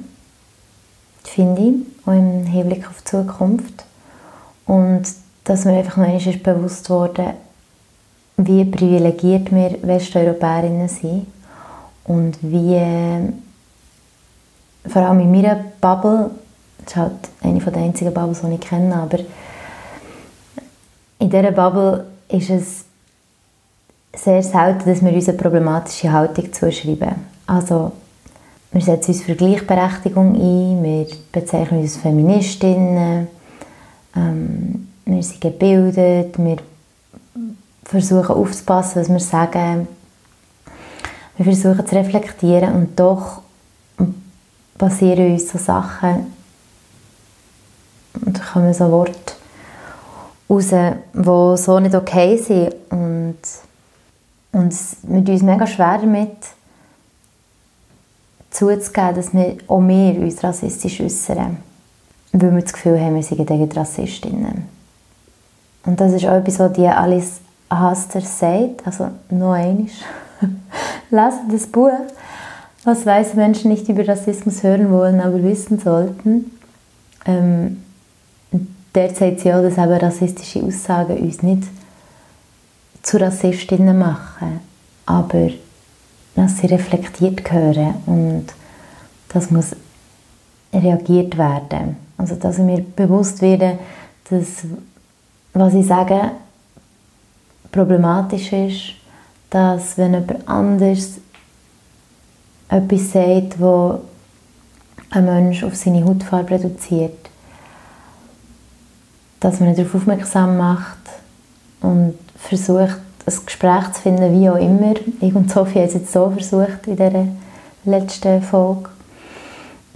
finde 1.25 1.63
ich, 1.63 1.92
auch 2.07 2.13
im 2.13 2.45
Hinblick 2.45 2.89
auf 2.89 3.03
die 3.03 3.11
Zukunft. 3.11 3.85
Und 4.67 5.03
dass 5.45 5.65
mir 5.65 5.79
einfach 5.79 5.97
noch 5.97 6.27
ist 6.27 6.43
bewusst 6.43 6.89
wurde, 6.91 7.35
wie 8.37 8.65
privilegiert 8.65 9.53
wir 9.53 9.77
Westeuropäerinnen 9.83 10.89
sind 10.89 11.27
und 12.05 12.39
wie, 12.41 12.81
vor 14.89 15.03
allem 15.03 15.21
in 15.21 15.31
meiner 15.31 15.65
Bubble, 15.81 16.31
das 16.79 16.89
ist 16.89 16.97
halt 16.97 17.13
eine 17.43 17.61
der 17.61 17.83
einzigen 17.83 18.15
Bubbles, 18.15 18.41
die 18.41 18.55
ich 18.55 18.61
kenne, 18.61 18.95
aber 18.95 19.19
in 21.19 21.31
dieser 21.31 21.53
Bubble 21.53 22.07
ist 22.29 22.51
es 22.51 22.85
sehr 24.15 24.43
selten, 24.43 24.89
dass 24.89 25.03
wir 25.03 25.13
uns 25.13 25.29
eine 25.29 25.39
problematische 25.39 26.13
Haltung 26.13 26.53
zuschreiben. 26.53 27.15
Also 27.47 27.93
wir 28.73 28.81
setzen 28.81 29.13
uns 29.13 29.23
für 29.23 29.35
Gleichberechtigung 29.35 30.35
ein, 30.35 30.83
wir 30.83 31.07
bezeichnen 31.31 31.81
uns 31.81 31.95
als 31.95 32.03
Feministinnen, 32.03 33.29
ähm, 34.17 34.89
wir 35.05 35.23
sind 35.23 35.41
gebildet, 35.41 36.39
wir 36.39 36.57
versuchen 37.85 38.35
aufzupassen, 38.35 39.01
was 39.01 39.09
wir 39.11 39.21
sagen. 39.21 39.89
Wir 41.37 41.45
versuchen 41.45 41.87
zu 41.87 41.95
reflektieren 41.95 42.75
und 42.75 42.99
doch 42.99 43.43
passieren 44.79 45.33
uns 45.33 45.51
so 45.51 45.59
Sachen 45.59 46.33
und 48.25 48.43
kommen 48.53 48.75
so 48.75 48.91
Worte 48.91 49.35
raus, 50.49 50.69
die 50.69 51.63
so 51.63 51.81
nicht 51.81 51.95
okay 51.95 52.37
sind 52.37 52.75
und, 52.91 53.39
und 54.53 54.75
wir 55.03 55.25
tun 55.25 55.35
uns 55.35 55.43
mega 55.43 55.67
schwer 55.67 55.99
damit, 55.99 56.37
zuzugeben, 58.53 59.15
dass 59.17 59.35
wir 59.35 59.57
auch 59.67 59.81
wir 59.81 60.21
uns 60.21 60.43
rassistisch 60.45 61.01
äußern. 61.01 61.57
Weil 62.33 62.55
wir 62.55 62.63
das 62.63 62.73
Gefühl 62.73 63.01
haben, 63.01 63.17
wir 63.17 63.23
seien 63.23 63.73
Rassistinnen. 63.73 64.69
Und 65.85 66.01
das 66.01 66.13
ist 66.13 66.25
auch 66.25 66.37
etwas, 66.37 66.59
was 66.59 66.79
Alice 66.79 67.41
Haster 67.71 68.21
sagt. 68.21 68.87
Also 68.87 69.09
noch 69.31 69.53
einmal. 69.53 69.87
Lesen 71.11 71.49
das 71.51 71.67
Buch. 71.67 71.91
was 72.85 73.07
weiße 73.07 73.37
Menschen 73.37 73.71
nicht 73.71 73.89
über 73.89 74.07
Rassismus 74.07 74.63
hören 74.63 74.91
wollen, 74.91 75.21
aber 75.21 75.43
wissen 75.43 75.79
sollten. 75.79 76.51
Ähm, 77.25 77.83
der 78.95 79.15
sagt 79.15 79.41
sie 79.41 79.53
auch, 79.53 79.63
dass 79.63 79.79
eben 79.79 79.93
rassistische 79.93 80.63
Aussagen 80.63 81.19
uns 81.19 81.43
nicht 81.43 81.63
zu 83.03 83.19
Rassistinnen 83.21 83.99
machen, 83.99 84.61
aber 85.07 85.51
dass 86.35 86.59
sie 86.59 86.67
reflektiert 86.67 87.45
gehören 87.45 87.95
und 88.07 88.47
das 89.29 89.51
muss 89.51 89.77
reagiert 90.73 91.37
werden. 91.37 91.97
Also 92.17 92.37
dass 92.37 92.59
mir 92.59 92.81
bewusst 92.81 93.43
werde, 93.43 93.79
dass 94.31 94.65
was 95.53 95.75
ich 95.75 95.87
sage 95.87 96.33
problematisch 97.71 98.53
ist, 98.53 98.95
dass 99.51 99.99
wenn 99.99 100.15
jemand 100.15 100.49
anders 100.49 101.21
etwas 102.69 103.13
sagt, 103.13 103.61
wo 103.61 104.01
ein 105.11 105.25
Mensch 105.25 105.63
auf 105.63 105.77
seine 105.77 106.05
Hautfarbe 106.05 106.53
reduziert, 106.53 107.31
dass 109.41 109.61
man 109.61 109.75
darauf 109.75 109.95
aufmerksam 109.95 110.57
macht 110.57 110.99
und 111.81 112.15
versucht, 112.37 113.01
ein 113.27 113.47
Gespräch 113.47 113.93
zu 113.93 114.03
finden, 114.03 114.41
wie 114.41 114.49
auch 114.49 114.57
immer. 114.57 114.95
Ich 115.21 115.35
und 115.35 115.51
Sophie 115.51 115.81
haben 115.81 115.87
es 115.87 115.95
jetzt 115.95 116.13
so 116.13 116.31
versucht 116.31 116.87
in 116.87 116.97
dieser 116.97 117.27
letzten 117.85 118.43
Folge. 118.43 118.91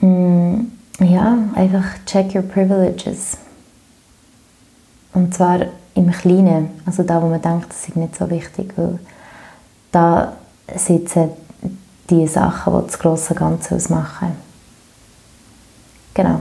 Mm, 0.01 0.73
ja, 1.01 1.39
einfach 1.55 1.85
check 2.07 2.35
your 2.35 2.43
privileges. 2.43 3.39
Und 5.13 5.35
zwar 5.35 5.61
im 5.95 6.11
Kleinen, 6.11 6.71
also 6.85 7.03
da, 7.03 7.23
wo 7.23 7.27
man 7.27 7.41
denkt, 7.41 7.71
das 7.71 7.89
ist 7.89 7.97
nicht 7.97 8.17
so 8.17 8.29
wichtig, 8.31 8.73
weil 8.77 8.99
da 9.91 10.35
sitzen 10.75 11.31
die 12.11 12.27
Sachen, 12.27 12.79
die 12.79 12.87
das 12.87 12.99
grosse 12.99 13.35
Ganze 13.35 13.75
ausmachen. 13.75 14.33
Genau, 16.13 16.41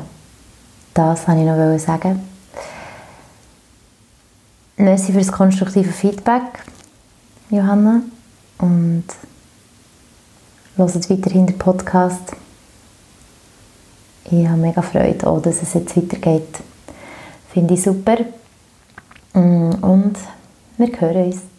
das 0.93 1.27
wollte 1.27 1.41
ich 1.41 1.47
noch 1.47 1.79
sagen. 1.79 2.21
Merci 4.77 5.13
für 5.13 5.19
das 5.19 5.31
konstruktive 5.31 5.91
Feedback, 5.91 6.43
Johanna. 7.49 8.01
Und 8.57 9.05
hört 10.77 11.09
weiterhin 11.09 11.47
den 11.47 11.57
Podcast. 11.57 12.33
Ich 14.25 14.47
habe 14.47 14.59
mega 14.59 14.81
Freude, 14.81 15.27
auch, 15.27 15.41
dass 15.41 15.61
es 15.61 15.73
jetzt 15.73 15.95
weitergeht. 15.95 16.59
Finde 17.53 17.75
ich 17.75 17.83
super. 17.83 18.17
Mm, 19.33 19.71
und 19.81 20.17
wir 20.77 20.99
hören 20.99 21.25
uns. 21.27 21.54